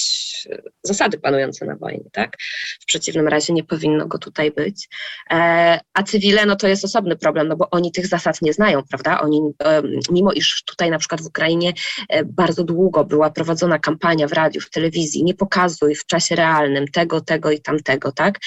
zasady 0.82 1.18
panujące 1.18 1.66
na 1.66 1.76
wojnie, 1.76 2.04
tak? 2.12 2.36
W 2.80 2.86
przeciwnym 2.86 3.28
razie 3.28 3.52
nie 3.52 3.64
powinno 3.64 4.06
go 4.06 4.18
tutaj 4.18 4.50
być. 4.50 4.88
E, 5.30 5.80
a 5.94 6.02
cywile, 6.02 6.46
no 6.46 6.56
to 6.56 6.68
jest 6.68 6.84
osobny 6.84 7.16
problem, 7.16 7.48
no 7.48 7.56
bo 7.56 7.70
oni 7.70 7.92
tych 7.92 8.06
zasad 8.06 8.42
nie 8.42 8.52
znają, 8.52 8.82
prawda? 8.90 9.20
Oni, 9.20 9.40
mimo 10.10 10.32
iż 10.32 10.62
tutaj 10.64 10.90
na 10.90 10.98
przykład 10.98 11.22
w 11.22 11.26
Ukrainie 11.26 11.72
e, 12.08 12.24
bardzo 12.24 12.64
długo 12.64 13.04
była 13.04 13.30
prowadzona 13.30 13.78
kampania 13.78 14.28
w 14.28 14.32
radiu, 14.32 14.60
w 14.60 14.70
telewizji, 14.70 15.24
nie 15.24 15.34
pokazuj 15.34 15.94
w 15.94 16.06
czasie 16.06 16.34
realnym 16.34 16.88
tego, 16.88 17.20
tego 17.20 17.50
i 17.50 17.60
tamtego, 17.60 18.12
tak? 18.12 18.38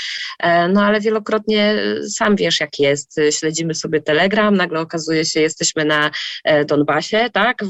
No 0.69 0.83
ale 0.83 1.01
wielokrotnie 1.01 1.75
sam 2.09 2.35
wiesz, 2.35 2.59
jak 2.59 2.79
jest. 2.79 3.19
Śledzimy 3.31 3.75
sobie 3.75 4.01
Telegram, 4.01 4.55
nagle 4.55 4.79
okazuje 4.89 5.25
się, 5.25 5.41
jesteśmy 5.41 5.85
na 5.85 6.11
e, 6.43 6.65
Donbasie, 6.65 7.29
tak, 7.33 7.63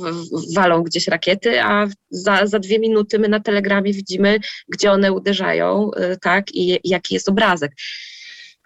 walą 0.55 0.83
gdzieś 0.83 1.07
rakiety, 1.07 1.61
a 1.63 1.87
za, 2.09 2.47
za 2.47 2.59
dwie 2.59 2.79
minuty 2.79 3.19
my 3.19 3.27
na 3.27 3.39
telegramie 3.39 3.93
widzimy, 3.93 4.39
gdzie 4.67 4.91
one 4.91 5.11
uderzają, 5.11 5.91
e, 5.91 6.17
tak, 6.17 6.55
i 6.55 6.79
jaki 6.83 7.13
jest 7.13 7.29
obrazek. 7.29 7.71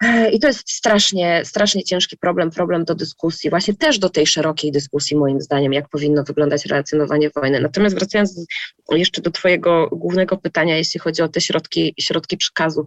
E, 0.02 0.30
I 0.30 0.40
to 0.40 0.46
jest 0.46 0.70
strasznie, 0.70 1.42
strasznie 1.44 1.84
ciężki 1.84 2.16
problem, 2.16 2.50
problem 2.50 2.84
do 2.84 2.94
dyskusji, 2.94 3.50
właśnie 3.50 3.74
też 3.74 3.98
do 3.98 4.08
tej 4.08 4.26
szerokiej 4.26 4.72
dyskusji, 4.72 5.16
moim 5.16 5.40
zdaniem, 5.40 5.72
jak 5.72 5.88
powinno 5.88 6.24
wyglądać 6.24 6.66
relacjonowanie 6.66 7.30
wojny. 7.30 7.60
Natomiast 7.60 7.94
wracając 7.94 8.46
jeszcze 8.92 9.22
do 9.22 9.30
Twojego 9.30 9.88
głównego 9.92 10.36
pytania, 10.36 10.76
jeśli 10.76 11.00
chodzi 11.00 11.22
o 11.22 11.28
te 11.28 11.40
środki, 11.40 11.94
środki 12.00 12.36
przekazu, 12.36 12.86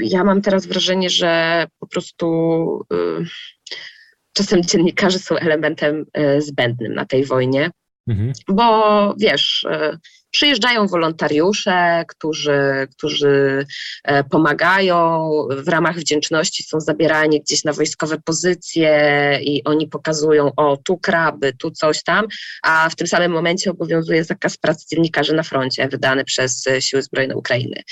ja 0.00 0.24
mam 0.24 0.42
teraz 0.42 0.66
wrażenie, 0.66 1.10
że 1.10 1.66
po 1.78 1.86
prostu 1.86 2.26
czasem 4.38 4.62
dziennikarze 4.62 5.18
są 5.18 5.36
elementem 5.36 6.04
e, 6.12 6.40
zbędnym 6.40 6.94
na 6.94 7.04
tej 7.04 7.24
wojnie, 7.24 7.70
mhm. 8.08 8.32
bo 8.48 9.14
wiesz, 9.18 9.66
e, 9.70 9.98
przyjeżdżają 10.30 10.86
wolontariusze, 10.86 12.04
którzy, 12.08 12.86
którzy 12.96 13.66
e, 14.04 14.24
pomagają, 14.24 15.28
w 15.50 15.68
ramach 15.68 15.96
wdzięczności 15.96 16.62
są 16.62 16.80
zabierani 16.80 17.40
gdzieś 17.40 17.64
na 17.64 17.72
wojskowe 17.72 18.18
pozycje 18.24 18.92
i 19.42 19.64
oni 19.64 19.88
pokazują, 19.88 20.50
o 20.56 20.76
tu 20.76 20.98
kraby, 20.98 21.52
tu 21.52 21.70
coś 21.70 22.02
tam, 22.02 22.26
a 22.62 22.88
w 22.90 22.96
tym 22.96 23.06
samym 23.06 23.32
momencie 23.32 23.70
obowiązuje 23.70 24.24
zakaz 24.24 24.56
pracy 24.56 24.86
dziennikarzy 24.90 25.34
na 25.34 25.42
froncie, 25.42 25.88
wydany 25.88 26.24
przez 26.24 26.64
Siły 26.80 27.02
Zbrojne 27.02 27.36
Ukrainy. 27.36 27.82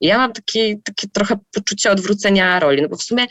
Ja 0.00 0.18
mam 0.18 0.32
takie, 0.32 0.76
takie 0.84 1.08
trochę 1.08 1.38
poczucie 1.54 1.90
odwrócenia 1.90 2.60
roli, 2.60 2.82
no 2.82 2.88
bo 2.88 2.96
w 2.96 3.02
sumie 3.02 3.26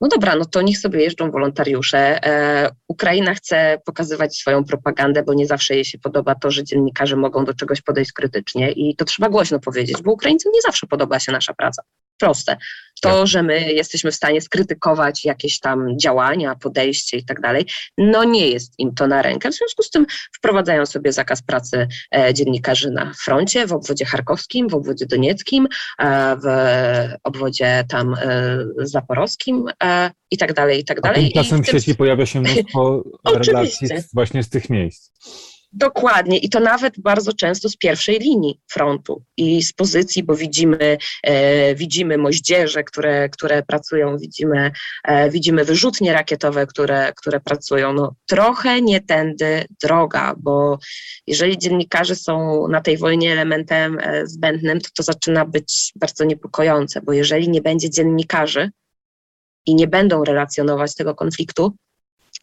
no 0.00 0.08
dobra, 0.08 0.36
no 0.36 0.44
to 0.44 0.62
niech 0.62 0.78
sobie 0.78 1.02
jeżdżą 1.02 1.30
wolontariusze. 1.30 2.24
E, 2.26 2.70
Ukraina 2.88 3.34
chce 3.34 3.78
pokazywać 3.84 4.36
swoją 4.36 4.64
propagandę, 4.64 5.22
bo 5.22 5.34
nie 5.34 5.46
zawsze 5.46 5.74
jej 5.74 5.84
się 5.84 5.98
podoba 5.98 6.34
to, 6.34 6.50
że 6.50 6.64
dziennikarze 6.64 7.16
mogą 7.16 7.44
do 7.44 7.54
czegoś 7.54 7.80
podejść 7.80 8.12
krytycznie 8.12 8.72
i 8.72 8.96
to 8.96 9.04
trzeba 9.04 9.28
głośno 9.28 9.58
powiedzieć, 9.60 10.02
bo 10.02 10.12
Ukraińcom 10.12 10.52
nie 10.54 10.60
zawsze 10.62 10.86
podoba 10.86 11.20
się 11.20 11.32
nasza 11.32 11.54
praca. 11.54 11.82
Proste. 12.18 12.56
To, 13.00 13.08
tak. 13.08 13.26
że 13.26 13.42
my 13.42 13.72
jesteśmy 13.72 14.10
w 14.10 14.14
stanie 14.14 14.40
skrytykować 14.40 15.24
jakieś 15.24 15.58
tam 15.58 15.98
działania, 15.98 16.54
podejście 16.54 17.16
i 17.16 17.24
tak 17.24 17.40
dalej, 17.40 17.66
no 17.98 18.24
nie 18.24 18.48
jest 18.48 18.78
im 18.78 18.94
to 18.94 19.06
na 19.06 19.22
rękę. 19.22 19.50
W 19.50 19.54
związku 19.54 19.82
z 19.82 19.90
tym 19.90 20.06
wprowadzają 20.36 20.86
sobie 20.86 21.12
zakaz 21.12 21.42
pracy 21.42 21.88
e, 22.16 22.34
dziennikarzy 22.34 22.90
na 22.90 23.12
froncie, 23.24 23.66
w 23.66 23.72
obwodzie 23.72 24.04
charkowskim, 24.04 24.68
w 24.68 24.74
obwodzie 24.74 25.06
donieckim, 25.06 25.68
e, 25.98 26.36
w 26.36 26.46
obwodzie 27.24 27.84
tam 27.88 28.14
e, 28.14 28.58
zaporowskim 28.76 29.64
i 30.30 30.38
tak 30.38 30.52
dalej, 30.52 30.80
i 30.80 30.84
tak 30.84 31.00
dalej. 31.00 31.24
A 31.24 31.24
tymczasem 31.24 31.62
w 31.62 31.66
sieci 31.66 31.94
pojawia 31.94 32.26
się 32.26 32.40
mnóstwo 32.40 33.02
relacji 33.46 33.88
właśnie 34.14 34.42
z 34.42 34.48
tych 34.48 34.70
miejsc. 34.70 35.10
Dokładnie 35.72 36.38
i 36.38 36.48
to 36.48 36.60
nawet 36.60 37.00
bardzo 37.00 37.32
często 37.32 37.68
z 37.68 37.76
pierwszej 37.76 38.18
linii 38.18 38.60
frontu 38.72 39.22
i 39.36 39.62
z 39.62 39.72
pozycji, 39.72 40.22
bo 40.22 40.36
widzimy, 40.36 40.98
e, 41.22 41.74
widzimy 41.74 42.18
moździerze, 42.18 42.84
które, 42.84 43.28
które 43.28 43.62
pracują, 43.62 44.18
widzimy, 44.18 44.72
e, 45.04 45.30
widzimy 45.30 45.64
wyrzutnie 45.64 46.12
rakietowe, 46.12 46.66
które, 46.66 47.12
które 47.16 47.40
pracują. 47.40 47.92
No, 47.92 48.14
trochę 48.26 48.82
nie 48.82 49.00
tędy 49.00 49.64
droga, 49.82 50.34
bo 50.38 50.78
jeżeli 51.26 51.58
dziennikarze 51.58 52.16
są 52.16 52.66
na 52.68 52.80
tej 52.80 52.98
wojnie 52.98 53.32
elementem 53.32 53.98
e, 54.00 54.26
zbędnym, 54.26 54.80
to 54.80 54.88
to 54.96 55.02
zaczyna 55.02 55.44
być 55.44 55.92
bardzo 55.96 56.24
niepokojące, 56.24 57.00
bo 57.02 57.12
jeżeli 57.12 57.48
nie 57.48 57.62
będzie 57.62 57.90
dziennikarzy 57.90 58.70
i 59.66 59.74
nie 59.74 59.86
będą 59.86 60.24
relacjonować 60.24 60.94
tego 60.94 61.14
konfliktu, 61.14 61.76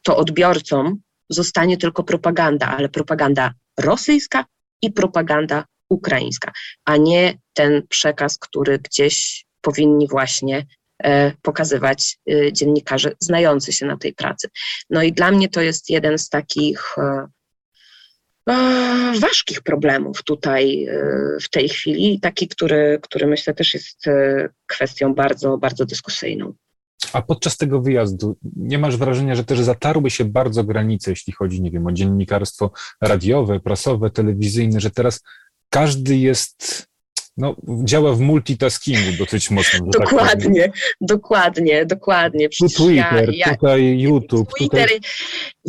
to 0.04 0.18
odbiorcom 0.18 1.02
zostanie 1.30 1.78
tylko 1.78 2.04
propaganda, 2.04 2.68
ale 2.68 2.90
propaganda 2.90 3.54
rosyjska 3.80 4.46
i 4.82 4.92
propaganda 4.92 5.66
ukraińska, 5.90 6.52
a 6.86 6.98
nie 6.98 7.38
ten 7.54 7.88
przekaz, 7.88 8.38
który 8.38 8.80
gdzieś 8.80 9.46
powinni 9.62 10.08
właśnie 10.08 10.66
e, 11.04 11.32
pokazywać 11.42 12.20
e, 12.30 12.54
dziennikarze 12.54 13.12
znający 13.20 13.74
się 13.74 13.86
na 13.86 13.98
tej 13.98 14.13
pracy. 14.13 14.50
No 14.90 15.04
i 15.04 15.13
dla 15.13 15.32
mnie 15.32 15.50
to 15.50 15.62
jest 15.62 15.90
jeden 15.90 16.18
z 16.18 16.30
takich 16.30 16.98
e, 16.98 17.28
ważkich 19.20 19.62
problemów 19.62 20.24
tutaj 20.24 20.88
w 21.42 21.50
tej 21.50 21.70
chwili, 21.70 22.20
taki, 22.20 22.48
który, 22.48 23.00
który 23.02 23.28
myślę 23.28 23.54
też 23.54 23.74
jest 23.74 24.06
kwestią 24.68 25.13
bardzo, 25.13 25.58
bardzo 25.58 25.86
dyskusyjną. 25.86 26.54
A 27.13 27.22
podczas 27.22 27.58
tego 27.58 27.82
wyjazdu 27.82 28.38
nie 28.56 28.78
masz 28.78 28.98
wrażenia, 28.98 29.36
że 29.36 29.43
też 29.43 29.60
zatarły 29.60 30.10
się 30.10 30.26
bardzo 30.26 30.63
granice, 30.63 31.12
jeśli 31.12 31.34
chodzi, 31.34 31.62
nie 31.62 31.72
wiem, 31.72 31.88
o 31.88 31.91
dziennikarstwo 31.91 32.72
radiowe, 33.02 33.60
prasowe, 33.60 34.10
telewizyjne, 34.10 34.80
że 34.80 34.91
teraz 34.91 35.22
każdy 35.70 36.17
jest 36.17 36.88
no, 37.38 37.56
działa 37.84 38.13
w 38.13 38.19
multitaskingu 38.19 39.17
dosyć 39.19 39.52
mocno. 39.52 39.86
Dokładnie, 40.00 40.62
tak 40.63 40.82
dokładnie, 41.02 41.86
dokładnie. 41.86 42.50
tu 42.50 42.69
Twitter, 42.69 43.30
ja, 43.34 43.47
ja, 43.47 43.56
tutaj 43.56 44.00
YouTube. 44.00 44.50
Twitter, 44.58 44.89
tutaj... 44.89 45.00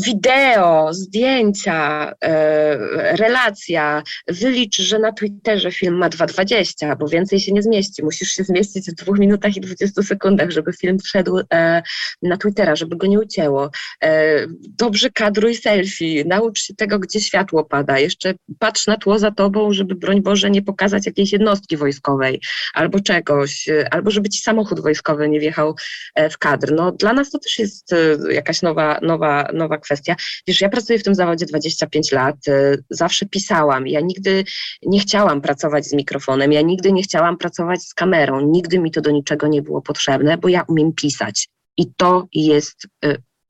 wideo, 0.04 0.94
zdjęcia, 0.94 2.12
e, 2.24 3.16
relacja. 3.16 4.02
Wylicz, 4.28 4.76
że 4.76 4.98
na 4.98 5.12
Twitterze 5.12 5.72
film 5.72 5.94
ma 5.94 6.08
2,20, 6.08 6.96
bo 6.98 7.08
więcej 7.08 7.40
się 7.40 7.52
nie 7.52 7.62
zmieści. 7.62 8.04
Musisz 8.04 8.28
się 8.28 8.44
zmieścić 8.44 8.90
w 8.90 8.94
dwóch 8.94 9.18
minutach 9.18 9.56
i 9.56 9.60
20 9.60 10.02
sekundach, 10.02 10.50
żeby 10.50 10.72
film 10.72 10.98
wszedł 10.98 11.40
e, 11.52 11.82
na 12.22 12.36
Twittera, 12.36 12.76
żeby 12.76 12.96
go 12.96 13.06
nie 13.06 13.20
ucięło. 13.20 13.70
E, 14.04 14.46
dobrze 14.68 15.10
kadruj 15.10 15.54
selfie, 15.54 16.24
naucz 16.24 16.62
się 16.62 16.74
tego, 16.74 16.98
gdzie 16.98 17.20
światło 17.20 17.64
pada. 17.64 17.98
Jeszcze 17.98 18.34
patrz 18.58 18.86
na 18.86 18.96
tło 18.96 19.18
za 19.18 19.30
tobą, 19.30 19.72
żeby 19.72 19.94
broń 19.94 20.22
Boże 20.22 20.50
nie 20.50 20.62
pokazać 20.62 21.06
jakiejś 21.06 21.32
jednostki 21.32 21.57
jednostki 21.58 21.76
wojskowej 21.76 22.40
albo 22.74 23.00
czegoś, 23.00 23.68
albo 23.90 24.10
żeby 24.10 24.28
ci 24.28 24.40
samochód 24.40 24.80
wojskowy 24.80 25.28
nie 25.28 25.40
wjechał 25.40 25.74
e, 26.14 26.30
w 26.30 26.38
kadr. 26.38 26.72
No, 26.72 26.92
dla 26.92 27.12
nas 27.12 27.30
to 27.30 27.38
też 27.38 27.58
jest 27.58 27.92
e, 27.92 28.32
jakaś 28.32 28.62
nowa, 28.62 28.98
nowa, 29.02 29.48
nowa 29.54 29.78
kwestia. 29.78 30.16
Wiesz, 30.46 30.60
ja 30.60 30.68
pracuję 30.68 30.98
w 30.98 31.02
tym 31.02 31.14
zawodzie 31.14 31.46
25 31.46 32.12
lat, 32.12 32.36
e, 32.48 32.76
zawsze 32.90 33.26
pisałam, 33.26 33.86
ja 33.86 34.00
nigdy 34.00 34.44
nie 34.82 35.00
chciałam 35.00 35.40
pracować 35.40 35.86
z 35.86 35.92
mikrofonem, 35.92 36.52
ja 36.52 36.62
nigdy 36.62 36.92
nie 36.92 37.02
chciałam 37.02 37.38
pracować 37.38 37.82
z 37.82 37.94
kamerą, 37.94 38.40
nigdy 38.40 38.78
mi 38.78 38.90
to 38.90 39.00
do 39.00 39.10
niczego 39.10 39.46
nie 39.46 39.62
było 39.62 39.82
potrzebne, 39.82 40.38
bo 40.38 40.48
ja 40.48 40.64
umiem 40.68 40.92
pisać. 40.92 41.48
I 41.76 41.92
to 41.96 42.26
jest 42.32 42.86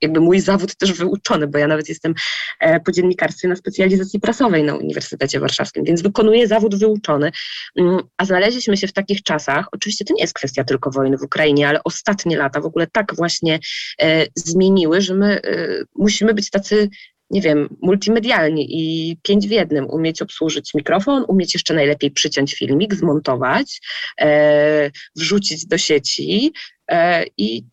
jakby 0.01 0.19
mój 0.19 0.39
zawód 0.39 0.75
też 0.75 0.93
wyuczony, 0.93 1.47
bo 1.47 1.57
ja 1.57 1.67
nawet 1.67 1.89
jestem 1.89 2.13
e, 2.59 2.79
po 2.79 2.91
dziennikarstwie 2.91 3.47
na 3.47 3.55
specjalizacji 3.55 4.19
prasowej 4.19 4.63
na 4.63 4.75
Uniwersytecie 4.75 5.39
Warszawskim, 5.39 5.83
więc 5.83 6.01
wykonuję 6.01 6.47
zawód 6.47 6.75
wyuczony. 6.75 7.31
Mm, 7.75 7.99
a 8.17 8.25
znaleźliśmy 8.25 8.77
się 8.77 8.87
w 8.87 8.93
takich 8.93 9.23
czasach, 9.23 9.67
oczywiście 9.71 10.05
to 10.05 10.13
nie 10.13 10.21
jest 10.21 10.33
kwestia 10.33 10.63
tylko 10.63 10.91
wojny 10.91 11.17
w 11.17 11.23
Ukrainie, 11.23 11.67
ale 11.67 11.83
ostatnie 11.83 12.37
lata 12.37 12.61
w 12.61 12.65
ogóle 12.65 12.87
tak 12.87 13.15
właśnie 13.15 13.59
e, 14.01 14.25
zmieniły, 14.35 15.01
że 15.01 15.13
my 15.13 15.41
e, 15.41 15.67
musimy 15.95 16.33
być 16.33 16.49
tacy 16.49 16.89
nie 17.29 17.41
wiem, 17.41 17.77
multimedialnie 17.81 18.63
i 18.63 19.17
pięć 19.23 19.47
w 19.47 19.51
jednym, 19.51 19.89
umieć 19.89 20.21
obsłużyć 20.21 20.73
mikrofon, 20.73 21.25
umieć 21.27 21.53
jeszcze 21.53 21.73
najlepiej 21.73 22.11
przyciąć 22.11 22.55
filmik, 22.55 22.95
zmontować, 22.95 23.81
e, 24.21 24.91
wrzucić 25.15 25.65
do 25.65 25.77
sieci 25.77 26.53
e, 26.91 27.25
i 27.37 27.63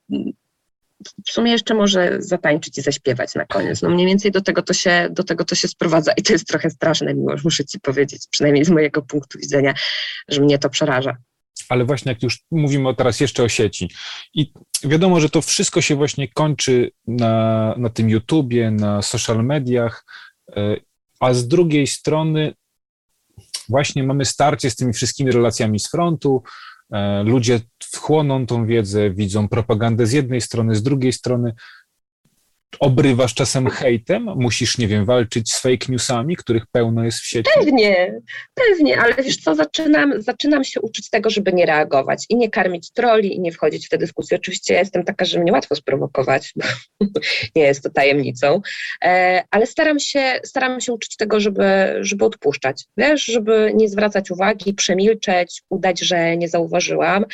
w 1.26 1.30
sumie 1.30 1.52
jeszcze 1.52 1.74
może 1.74 2.16
zatańczyć 2.18 2.78
i 2.78 2.82
zaśpiewać 2.82 3.34
na 3.34 3.46
koniec. 3.46 3.82
No 3.82 3.90
mniej 3.90 4.06
więcej 4.06 4.30
do 4.30 4.40
tego 4.40 4.62
to 4.62 4.74
się, 4.74 5.08
do 5.10 5.24
tego 5.24 5.44
to 5.44 5.54
się 5.54 5.68
sprowadza 5.68 6.12
i 6.12 6.22
to 6.22 6.32
jest 6.32 6.46
trochę 6.46 6.70
straszne, 6.70 7.14
mimo 7.14 7.34
muszę 7.44 7.64
ci 7.64 7.80
powiedzieć, 7.80 8.26
przynajmniej 8.30 8.64
z 8.64 8.70
mojego 8.70 9.02
punktu 9.02 9.38
widzenia, 9.38 9.74
że 10.28 10.40
mnie 10.40 10.58
to 10.58 10.70
przeraża. 10.70 11.16
Ale 11.68 11.84
właśnie 11.84 12.12
jak 12.12 12.22
już 12.22 12.40
mówimy 12.50 12.94
teraz 12.94 13.20
jeszcze 13.20 13.42
o 13.42 13.48
sieci 13.48 13.90
i 14.34 14.52
wiadomo, 14.84 15.20
że 15.20 15.28
to 15.28 15.42
wszystko 15.42 15.80
się 15.80 15.94
właśnie 15.94 16.28
kończy 16.28 16.90
na, 17.06 17.74
na 17.78 17.90
tym 17.90 18.10
YouTubie, 18.10 18.70
na 18.70 19.02
social 19.02 19.44
mediach, 19.44 20.04
e, 20.56 20.76
a 21.20 21.34
z 21.34 21.48
drugiej 21.48 21.86
strony 21.86 22.54
właśnie 23.68 24.02
mamy 24.02 24.24
starcie 24.24 24.70
z 24.70 24.76
tymi 24.76 24.92
wszystkimi 24.92 25.32
relacjami 25.32 25.80
z 25.80 25.90
frontu, 25.90 26.42
ludzie 27.24 27.60
wchłoną 27.82 28.46
tą 28.46 28.66
wiedzę, 28.66 29.10
widzą 29.10 29.48
propagandę 29.48 30.06
z 30.06 30.12
jednej 30.12 30.40
strony, 30.40 30.74
z 30.74 30.82
drugiej 30.82 31.12
strony 31.12 31.54
obrywasz 32.80 33.34
czasem 33.34 33.70
hejtem, 33.70 34.24
musisz, 34.36 34.78
nie 34.78 34.88
wiem, 34.88 35.04
walczyć 35.04 35.52
z 35.52 35.60
fake 35.60 35.86
newsami, 35.88 36.36
których 36.36 36.66
pełno 36.66 37.04
jest 37.04 37.18
w 37.18 37.26
sieci? 37.26 37.50
Pewnie, 37.58 38.20
pewnie, 38.54 39.00
ale 39.00 39.14
wiesz 39.14 39.36
co, 39.36 39.54
zaczynam, 39.54 40.22
zaczynam 40.22 40.64
się 40.64 40.80
uczyć 40.80 41.10
tego, 41.10 41.30
żeby 41.30 41.52
nie 41.52 41.66
reagować 41.66 42.24
i 42.28 42.36
nie 42.36 42.50
karmić 42.50 42.92
troli 42.92 43.36
i 43.36 43.40
nie 43.40 43.52
wchodzić 43.52 43.86
w 43.86 43.88
te 43.88 43.98
dyskusje. 43.98 44.36
Oczywiście 44.36 44.74
ja 44.74 44.80
jestem 44.80 45.04
taka, 45.04 45.24
że 45.24 45.40
mnie 45.40 45.52
łatwo 45.52 45.76
sprowokować, 45.76 46.54
nie 47.56 47.62
jest 47.62 47.82
to 47.82 47.90
tajemnicą, 47.90 48.60
e, 49.04 49.42
ale 49.50 49.66
staram 49.66 50.00
się, 50.00 50.40
staram 50.44 50.80
się 50.80 50.92
uczyć 50.92 51.16
tego, 51.16 51.40
żeby, 51.40 51.96
żeby 52.00 52.24
odpuszczać, 52.24 52.84
wiesz, 52.96 53.24
żeby 53.24 53.72
nie 53.74 53.88
zwracać 53.88 54.30
uwagi, 54.30 54.74
przemilczeć, 54.74 55.62
udać, 55.70 56.00
że 56.00 56.36
nie 56.36 56.48
zauważyłam. 56.48 57.24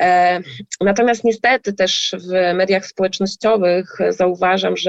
E, 0.00 0.40
natomiast 0.80 1.24
niestety 1.24 1.72
też 1.72 2.14
w 2.18 2.54
mediach 2.54 2.86
społecznościowych 2.86 3.98
zauważam, 4.10 4.76
że 4.76 4.83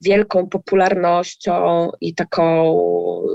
wielką 0.00 0.48
popularnością 0.48 1.90
i 2.00 2.14
taką, 2.14 2.76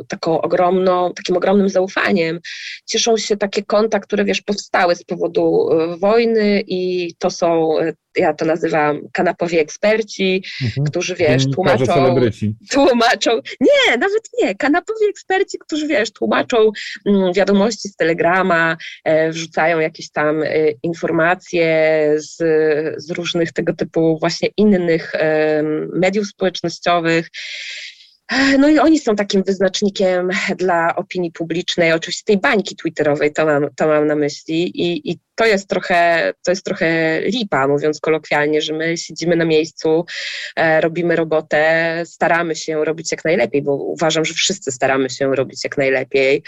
taką 0.07 0.41
ogromną, 0.41 1.13
takim 1.13 1.37
ogromnym 1.37 1.69
zaufaniem 1.69 2.39
cieszą 2.85 3.17
się 3.17 3.37
takie 3.37 3.63
konta, 3.63 3.99
które 3.99 4.25
wiesz, 4.25 4.41
powstały 4.41 4.95
z 4.95 5.03
powodu 5.03 5.69
e, 5.71 5.97
wojny 5.97 6.63
i 6.67 7.13
to 7.19 7.29
są 7.29 7.79
e, 7.79 7.93
ja 8.17 8.33
to 8.33 8.45
nazywam 8.45 9.01
kanapowi 9.13 9.57
eksperci, 9.59 10.43
mhm. 10.63 10.87
którzy 10.87 11.15
wiesz, 11.15 11.43
tłumaczą, 11.51 12.15
tłumaczą, 12.71 13.31
nie, 13.61 13.97
nawet 13.97 14.29
nie, 14.41 14.55
kanapowi 14.55 15.05
eksperci, 15.09 15.57
którzy 15.59 15.87
wiesz, 15.87 16.11
tłumaczą 16.11 16.71
mm, 17.05 17.33
wiadomości 17.33 17.89
z 17.89 17.95
Telegrama, 17.95 18.77
e, 19.03 19.31
wrzucają 19.31 19.79
jakieś 19.79 20.11
tam 20.11 20.43
e, 20.43 20.47
informacje 20.83 21.67
z, 22.17 22.37
z 22.97 23.11
różnych 23.11 23.51
tego 23.51 23.73
typu 23.73 24.17
właśnie 24.19 24.49
innych 24.57 25.13
mediów 25.93 26.27
społecznościowych. 26.27 27.29
No 28.59 28.69
i 28.69 28.79
oni 28.79 28.99
są 28.99 29.15
takim 29.15 29.43
wyznacznikiem 29.43 30.29
dla 30.57 30.95
opinii 30.95 31.31
publicznej, 31.31 31.93
oczywiście 31.93 32.23
tej 32.25 32.37
bańki 32.37 32.75
twitterowej, 32.75 33.33
to 33.33 33.45
mam, 33.45 33.67
to 33.75 33.87
mam 33.87 34.07
na 34.07 34.15
myśli 34.15 34.81
i, 34.81 35.11
i 35.11 35.19
to 35.35 35.45
jest 35.45 35.69
trochę, 35.69 36.33
to 36.45 36.51
jest 36.51 36.65
trochę 36.65 37.21
lipa, 37.21 37.67
mówiąc 37.67 37.99
kolokwialnie, 37.99 38.61
że 38.61 38.73
my 38.73 38.97
siedzimy 38.97 39.35
na 39.35 39.45
miejscu, 39.45 40.05
e, 40.55 40.81
robimy 40.81 41.15
robotę, 41.15 42.03
staramy 42.05 42.55
się 42.55 42.85
robić 42.85 43.11
jak 43.11 43.25
najlepiej, 43.25 43.61
bo 43.61 43.75
uważam, 43.75 44.25
że 44.25 44.33
wszyscy 44.33 44.71
staramy 44.71 45.09
się 45.09 45.35
robić 45.35 45.63
jak 45.63 45.77
najlepiej. 45.77 46.43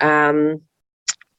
Um, 0.00 0.58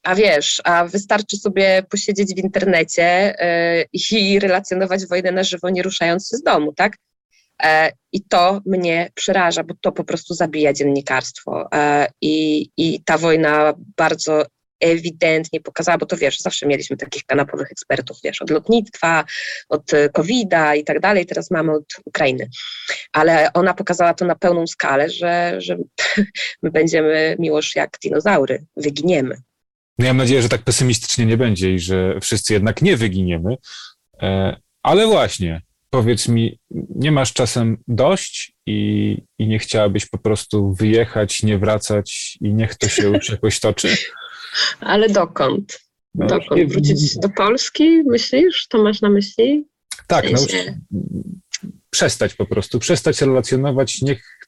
a 0.03 0.15
wiesz, 0.15 0.61
a 0.63 0.85
wystarczy 0.85 1.37
sobie 1.37 1.83
posiedzieć 1.89 2.35
w 2.35 2.43
internecie 2.43 3.35
y, 3.81 3.87
i 3.93 4.39
relacjonować 4.39 5.05
wojnę 5.07 5.31
na 5.31 5.43
żywo, 5.43 5.69
nie 5.69 5.83
ruszając 5.83 6.29
się 6.29 6.37
z 6.37 6.43
domu, 6.43 6.73
tak? 6.73 6.97
E, 7.63 7.91
I 8.11 8.21
to 8.21 8.61
mnie 8.65 9.09
przeraża, 9.15 9.63
bo 9.63 9.73
to 9.81 9.91
po 9.91 10.03
prostu 10.03 10.33
zabija 10.33 10.73
dziennikarstwo. 10.73 11.67
E, 11.73 12.07
I, 12.21 12.69
i 12.77 13.03
ta 13.03 13.17
wojna 13.17 13.73
bardzo 13.97 14.45
ewidentnie 14.79 15.61
pokazała, 15.61 15.97
bo 15.97 16.05
to 16.05 16.17
wiesz, 16.17 16.39
zawsze 16.39 16.65
mieliśmy 16.65 16.97
takich 16.97 17.23
kanapowych 17.25 17.71
ekspertów, 17.71 18.17
wiesz, 18.23 18.41
od 18.41 18.49
lotnictwa, 18.49 19.23
od 19.69 19.91
COVID-a 20.13 20.75
i 20.75 20.83
tak 20.83 20.99
dalej, 20.99 21.25
teraz 21.25 21.51
mamy 21.51 21.71
od 21.71 21.85
Ukrainy. 22.05 22.49
Ale 23.11 23.53
ona 23.53 23.73
pokazała 23.73 24.13
to 24.13 24.25
na 24.25 24.35
pełną 24.35 24.67
skalę, 24.67 25.09
że, 25.09 25.55
że 25.57 25.77
my 26.63 26.71
będziemy 26.71 27.35
miłoż 27.39 27.75
jak 27.75 27.97
dinozaury, 28.03 28.65
wyginiemy. 28.77 29.35
No 29.99 30.05
ja 30.05 30.13
mam 30.13 30.17
nadzieję, 30.17 30.41
że 30.41 30.49
tak 30.49 30.61
pesymistycznie 30.61 31.25
nie 31.25 31.37
będzie 31.37 31.73
i 31.73 31.79
że 31.79 32.19
wszyscy 32.19 32.53
jednak 32.53 32.81
nie 32.81 32.97
wyginiemy. 32.97 33.57
E, 34.21 34.55
ale 34.83 35.07
właśnie, 35.07 35.61
powiedz 35.93 36.27
mi, 36.27 36.59
nie 36.95 37.11
masz 37.11 37.33
czasem 37.33 37.77
dość 37.87 38.55
i, 38.65 39.17
i 39.39 39.47
nie 39.47 39.59
chciałabyś 39.59 40.05
po 40.05 40.17
prostu 40.17 40.73
wyjechać, 40.73 41.43
nie 41.43 41.57
wracać 41.57 42.37
i 42.41 42.53
niech 42.53 42.75
to 42.75 42.89
się 42.89 43.07
już 43.07 43.29
jakoś 43.29 43.59
toczy? 43.59 43.97
Ale 44.79 45.09
dokąd? 45.09 45.79
No, 46.15 46.27
dokąd? 46.27 46.61
Nie, 46.61 46.67
Wrócić 46.67 47.17
do 47.17 47.29
Polski, 47.29 48.03
myślisz? 48.05 48.67
To 48.67 48.83
masz 48.83 49.01
na 49.01 49.09
myśli? 49.09 49.67
Tak, 50.07 50.31
no, 50.31 50.39
przestać 51.89 52.33
po 52.33 52.45
prostu, 52.45 52.79
przestać 52.79 53.21
relacjonować, 53.21 54.01
niech 54.01 54.39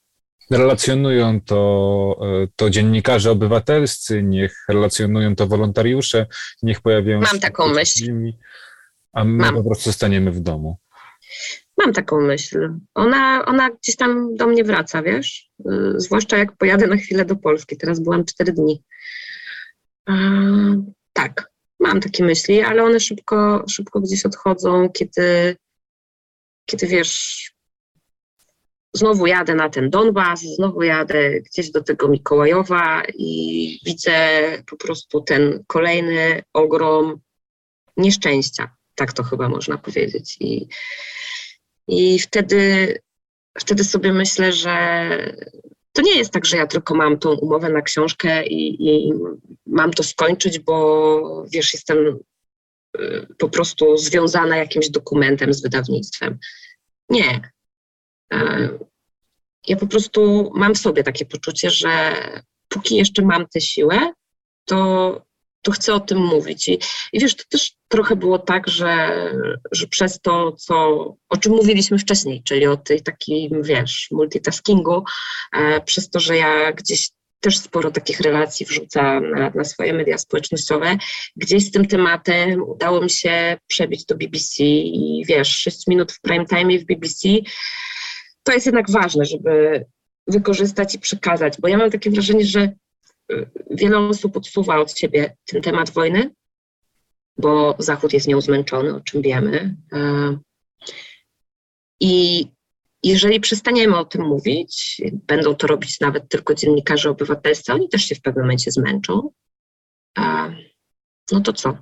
relacjonują 0.52 1.42
to, 1.42 2.20
e, 2.44 2.48
to 2.56 2.70
dziennikarze 2.70 3.32
obywatelscy, 3.32 4.24
niech 4.24 4.66
relacjonują 4.70 5.36
to 5.36 5.48
wolontariusze, 5.48 6.26
niech 6.64 6.82
pojawiają 6.82 7.18
Mam 7.20 7.28
się... 7.28 7.34
Mam 7.34 7.42
taką 7.42 7.68
myśl. 7.68 8.12
A 9.14 9.24
my 9.24 9.38
Mam. 9.38 9.56
po 9.56 9.64
prostu 9.64 9.84
zostaniemy 9.84 10.32
w 10.32 10.40
domu. 10.40 10.78
Mam 11.78 11.94
taką 11.94 12.22
myśl. 12.22 12.70
Ona, 12.94 13.46
ona 13.46 13.70
gdzieś 13.70 13.96
tam 13.96 14.36
do 14.36 14.48
mnie 14.48 14.64
wraca, 14.64 15.04
wiesz? 15.04 15.50
Yy, 15.66 15.94
zwłaszcza 15.98 16.38
jak 16.38 16.58
pojadę 16.58 16.88
na 16.88 16.98
chwilę 16.98 17.26
do 17.26 17.36
Polski. 17.36 17.78
Teraz 17.78 18.00
byłam 18.00 18.26
cztery 18.26 18.52
dni. 18.54 18.84
Tak, 21.14 21.52
mam 21.80 22.00
takie 22.00 22.24
myśli, 22.24 22.62
ale 22.62 22.84
one 22.84 23.00
szybko, 23.00 23.66
szybko 23.70 24.02
gdzieś 24.02 24.26
odchodzą, 24.26 24.90
kiedy, 24.90 25.58
kiedy 26.66 26.88
wiesz, 26.88 27.56
znowu 28.94 29.28
jadę 29.28 29.56
na 29.56 29.70
ten 29.70 29.90
Donbas, 29.90 30.42
znowu 30.42 30.82
jadę 30.82 31.42
gdzieś 31.42 31.72
do 31.72 31.84
tego 31.84 32.08
Mikołajowa 32.08 33.04
i 33.14 33.80
widzę 33.86 34.18
po 34.68 34.78
prostu 34.78 35.22
ten 35.22 35.64
kolejny 35.68 36.44
ogrom 36.54 37.20
nieszczęścia. 37.98 38.76
Tak 38.96 39.14
to 39.14 39.24
chyba 39.24 39.50
można 39.50 39.78
powiedzieć. 39.78 40.38
I, 40.40 40.68
i 41.88 42.20
wtedy, 42.20 42.94
wtedy 43.60 43.84
sobie 43.84 44.14
myślę, 44.14 44.54
że 44.54 45.18
to 45.94 46.02
nie 46.02 46.18
jest 46.18 46.32
tak, 46.32 46.46
że 46.46 46.58
ja 46.58 46.68
tylko 46.68 46.96
mam 46.96 47.20
tą 47.20 47.34
umowę 47.34 47.70
na 47.70 47.82
książkę 47.82 48.48
i, 48.48 48.88
i 48.90 49.14
mam 49.66 49.92
to 49.92 50.04
skończyć, 50.04 50.60
bo 50.60 51.46
wiesz, 51.50 51.74
jestem 51.74 52.20
y, 52.98 53.28
po 53.38 53.50
prostu 53.50 53.98
związana 53.98 54.58
jakimś 54.58 54.90
dokumentem 54.90 55.54
z 55.54 55.62
wydawnictwem. 55.62 56.40
Nie. 57.10 57.52
E, 58.34 58.70
ja 59.68 59.78
po 59.78 59.88
prostu 59.88 60.52
mam 60.56 60.76
w 60.76 60.78
sobie 60.78 61.04
takie 61.04 61.26
poczucie, 61.26 61.70
że 61.70 62.16
póki 62.70 62.96
jeszcze 62.96 63.22
mam 63.22 63.48
tę 63.48 63.62
siłę, 63.62 64.14
to 64.66 65.22
to 65.66 65.72
chcę 65.72 65.94
o 65.94 66.00
tym 66.00 66.18
mówić. 66.18 66.68
I, 66.68 66.80
I, 67.14 67.20
wiesz, 67.20 67.36
to 67.36 67.44
też 67.50 67.72
trochę 67.88 68.16
było 68.16 68.40
tak, 68.40 68.68
że, 68.68 69.10
że 69.72 69.88
przez 69.88 70.20
to, 70.22 70.52
co, 70.52 70.76
o 71.30 71.38
czym 71.38 71.52
mówiliśmy 71.52 72.00
wcześniej, 72.00 72.44
czyli 72.44 72.68
o 72.68 72.78
tej 72.78 73.02
takim, 73.02 73.64
wiesz, 73.64 74.08
multitaskingu, 74.12 75.04
e, 75.58 75.82
przez 75.82 76.10
to, 76.10 76.20
że 76.20 76.38
ja 76.38 76.72
gdzieś 76.72 77.10
też 77.40 77.58
sporo 77.58 77.92
takich 77.92 78.20
relacji 78.20 78.66
wrzucam 78.66 79.32
na, 79.32 79.52
na, 79.56 79.64
swoje 79.64 79.94
media 79.94 80.18
społecznościowe. 80.18 80.98
Gdzieś 81.36 81.66
z 81.66 81.72
tym 81.72 81.88
tematem 81.88 82.64
udało 82.64 83.02
mi 83.02 83.10
się 83.10 83.58
przebić 83.68 84.06
do 84.06 84.16
BBC 84.16 84.64
i 84.64 85.24
wiesz, 85.28 85.58
6 85.58 85.88
minut 85.88 86.12
w 86.12 86.22
prime 86.22 86.46
time 86.46 86.80
w 86.80 86.86
BBC 86.86 87.30
to 88.44 88.54
jest 88.54 88.66
jednak 88.66 88.92
ważne, 88.92 89.26
żeby 89.26 89.86
wykorzystać 90.28 90.96
i 90.96 91.00
przekazać, 91.00 91.54
bo 91.60 91.68
ja 91.68 91.78
mam 91.78 91.92
takie 91.92 92.12
wrażenie, 92.12 92.46
że 92.46 92.72
wiele 93.72 94.00
osób 94.00 94.38
odsuwa 94.38 94.80
od 94.80 94.98
siebie 94.98 95.38
ten 95.46 95.62
temat 95.62 95.90
wojny, 95.90 96.32
bo 97.38 97.76
Zachód 97.80 98.14
jest 98.14 98.28
nią 98.28 98.42
zmęczony, 98.42 98.96
o 98.96 99.02
czym 99.02 99.22
wiemy. 99.22 99.76
E, 99.94 100.38
I 102.00 102.46
jeżeli 103.04 103.40
przestaniemy 103.40 103.98
o 103.98 104.06
tym 104.06 104.22
mówić, 104.22 105.02
będą 105.14 105.56
to 105.56 105.68
robić 105.68 106.00
nawet 106.00 106.30
tylko 106.30 106.56
dziennikarze 106.56 107.10
obywatelscy, 107.10 107.74
oni 107.74 107.90
też 107.90 108.06
się 108.06 108.16
w 108.16 108.22
pewnym 108.22 108.46
momencie 108.46 108.72
zmęczą, 108.72 109.30
e, 110.18 110.56
no 111.32 111.42
to 111.42 111.54
co? 111.54 111.78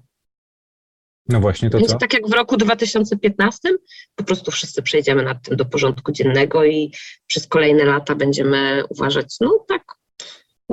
No 1.30 1.40
właśnie, 1.40 1.70
to 1.70 1.78
Będzie 1.78 1.94
co? 1.94 2.00
tak 2.00 2.14
jak 2.14 2.28
w 2.28 2.34
roku 2.34 2.58
2015, 2.58 3.70
po 4.16 4.24
prostu 4.24 4.52
wszyscy 4.52 4.82
przejdziemy 4.82 5.24
nad 5.24 5.42
tym 5.42 5.58
do 5.58 5.66
porządku 5.66 6.12
dziennego 6.12 6.66
i 6.66 6.92
przez 7.28 7.48
kolejne 7.48 7.86
lata 7.86 8.16
będziemy 8.16 8.84
uważać, 8.90 9.36
no 9.42 9.66
tak, 9.68 9.84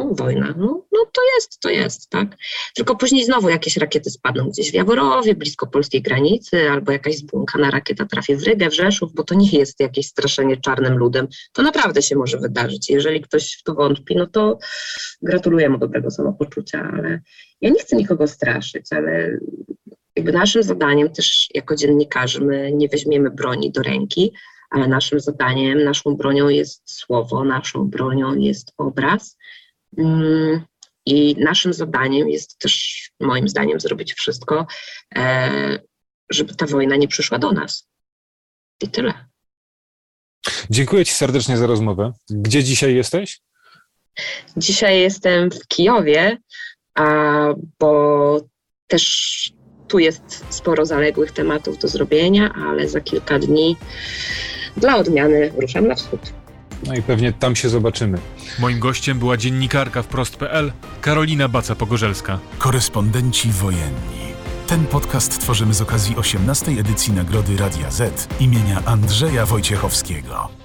no, 0.05 0.15
wojna, 0.15 0.55
no, 0.59 0.87
no 0.93 1.05
to 1.13 1.21
jest, 1.35 1.61
to 1.61 1.71
jest, 1.71 2.11
tak. 2.11 2.37
Tylko 2.75 2.97
później 2.97 3.25
znowu 3.25 3.49
jakieś 3.49 3.77
rakiety 3.77 4.11
spadną 4.11 4.49
gdzieś 4.49 4.71
w 4.71 4.75
Jaworowie, 4.75 5.35
blisko 5.35 5.67
polskiej 5.67 6.03
granicy, 6.03 6.71
albo 6.71 6.93
jakaś 6.93 7.17
zbłąkana 7.17 7.71
rakieta 7.71 8.05
trafi 8.05 8.37
w 8.37 8.43
Rygę, 8.43 8.71
w 8.71 8.75
Rzeszów, 8.75 9.15
bo 9.15 9.25
to 9.25 9.35
nie 9.35 9.51
jest 9.51 9.81
jakieś 9.81 10.07
straszenie 10.07 10.57
czarnym 10.57 10.99
ludem. 10.99 11.29
To 11.53 11.63
naprawdę 11.63 12.03
się 12.03 12.17
może 12.17 12.39
wydarzyć. 12.39 12.91
Jeżeli 12.91 13.21
ktoś 13.21 13.57
w 13.61 13.63
to 13.63 13.75
wątpi, 13.75 14.17
no 14.17 14.27
to 14.27 14.59
gratuluję 15.23 15.69
mu 15.69 15.79
dobrego 15.79 16.11
samopoczucia, 16.11 16.91
ale 16.99 17.21
ja 17.61 17.71
nie 17.71 17.81
chcę 17.81 17.97
nikogo 17.97 18.27
straszyć, 18.27 18.87
ale 18.91 19.39
jakby 20.17 20.33
naszym 20.33 20.63
zadaniem 20.63 21.11
też 21.11 21.49
jako 21.55 21.77
dziennikarzy, 21.77 22.41
my 22.41 22.73
nie 22.73 22.89
weźmiemy 22.89 23.31
broni 23.31 23.73
do 23.73 23.83
ręki, 23.83 24.33
ale 24.71 24.89
naszym 24.89 25.21
zadaniem, 25.21 25.85
naszą 25.85 26.17
bronią 26.17 26.49
jest 26.49 26.91
słowo, 26.91 27.45
naszą 27.45 27.89
bronią 27.89 28.35
jest 28.35 28.73
obraz. 28.79 29.37
Mm, 29.99 30.65
I 31.07 31.37
naszym 31.39 31.73
zadaniem 31.73 32.29
jest 32.29 32.59
też, 32.59 33.03
moim 33.21 33.49
zdaniem, 33.49 33.81
zrobić 33.81 34.15
wszystko, 34.15 34.67
e, 35.17 35.79
żeby 36.31 36.55
ta 36.55 36.67
wojna 36.67 36.97
nie 36.97 37.09
przyszła 37.09 37.39
do 37.39 37.53
nas. 37.53 37.89
I 38.83 38.89
tyle. 38.89 39.15
Dziękuję 40.71 41.05
Ci 41.05 41.15
serdecznie 41.15 41.57
za 41.57 41.67
rozmowę. 41.67 42.13
Gdzie 42.31 42.65
dzisiaj 42.65 42.95
jesteś? 42.95 43.41
Dzisiaj 44.57 45.01
jestem 45.01 45.51
w 45.51 45.67
Kijowie, 45.67 46.39
bo 47.79 48.41
też 48.87 49.53
tu 49.89 49.99
jest 49.99 50.45
sporo 50.51 50.87
zaległych 50.87 51.33
tematów 51.33 51.79
do 51.79 51.89
zrobienia, 51.89 52.53
ale 52.53 52.89
za 52.89 53.01
kilka 53.01 53.39
dni 53.39 53.77
dla 54.77 54.97
odmiany 54.97 55.53
ruszam 55.57 55.89
na 55.89 55.95
wschód. 55.95 56.21
No 56.87 56.95
i 56.95 57.03
pewnie 57.03 57.33
tam 57.33 57.57
się 57.57 57.69
zobaczymy. 57.69 58.19
Moim 58.59 58.79
gościem 58.79 59.19
była 59.19 59.37
dziennikarka 59.37 60.03
wprost.pl 60.03 60.73
Karolina 61.01 61.49
Baca-Pogorzelska. 61.49 62.39
Korespondenci 62.59 63.51
wojenni. 63.53 64.31
Ten 64.67 64.87
podcast 64.87 65.41
tworzymy 65.41 65.75
z 65.75 65.81
okazji 65.81 66.17
18. 66.17 66.73
edycji 66.73 67.13
Nagrody 67.13 67.57
Radia 67.57 67.91
Z 67.91 68.29
imienia 68.41 68.83
Andrzeja 68.85 69.47
Wojciechowskiego. 69.47 70.60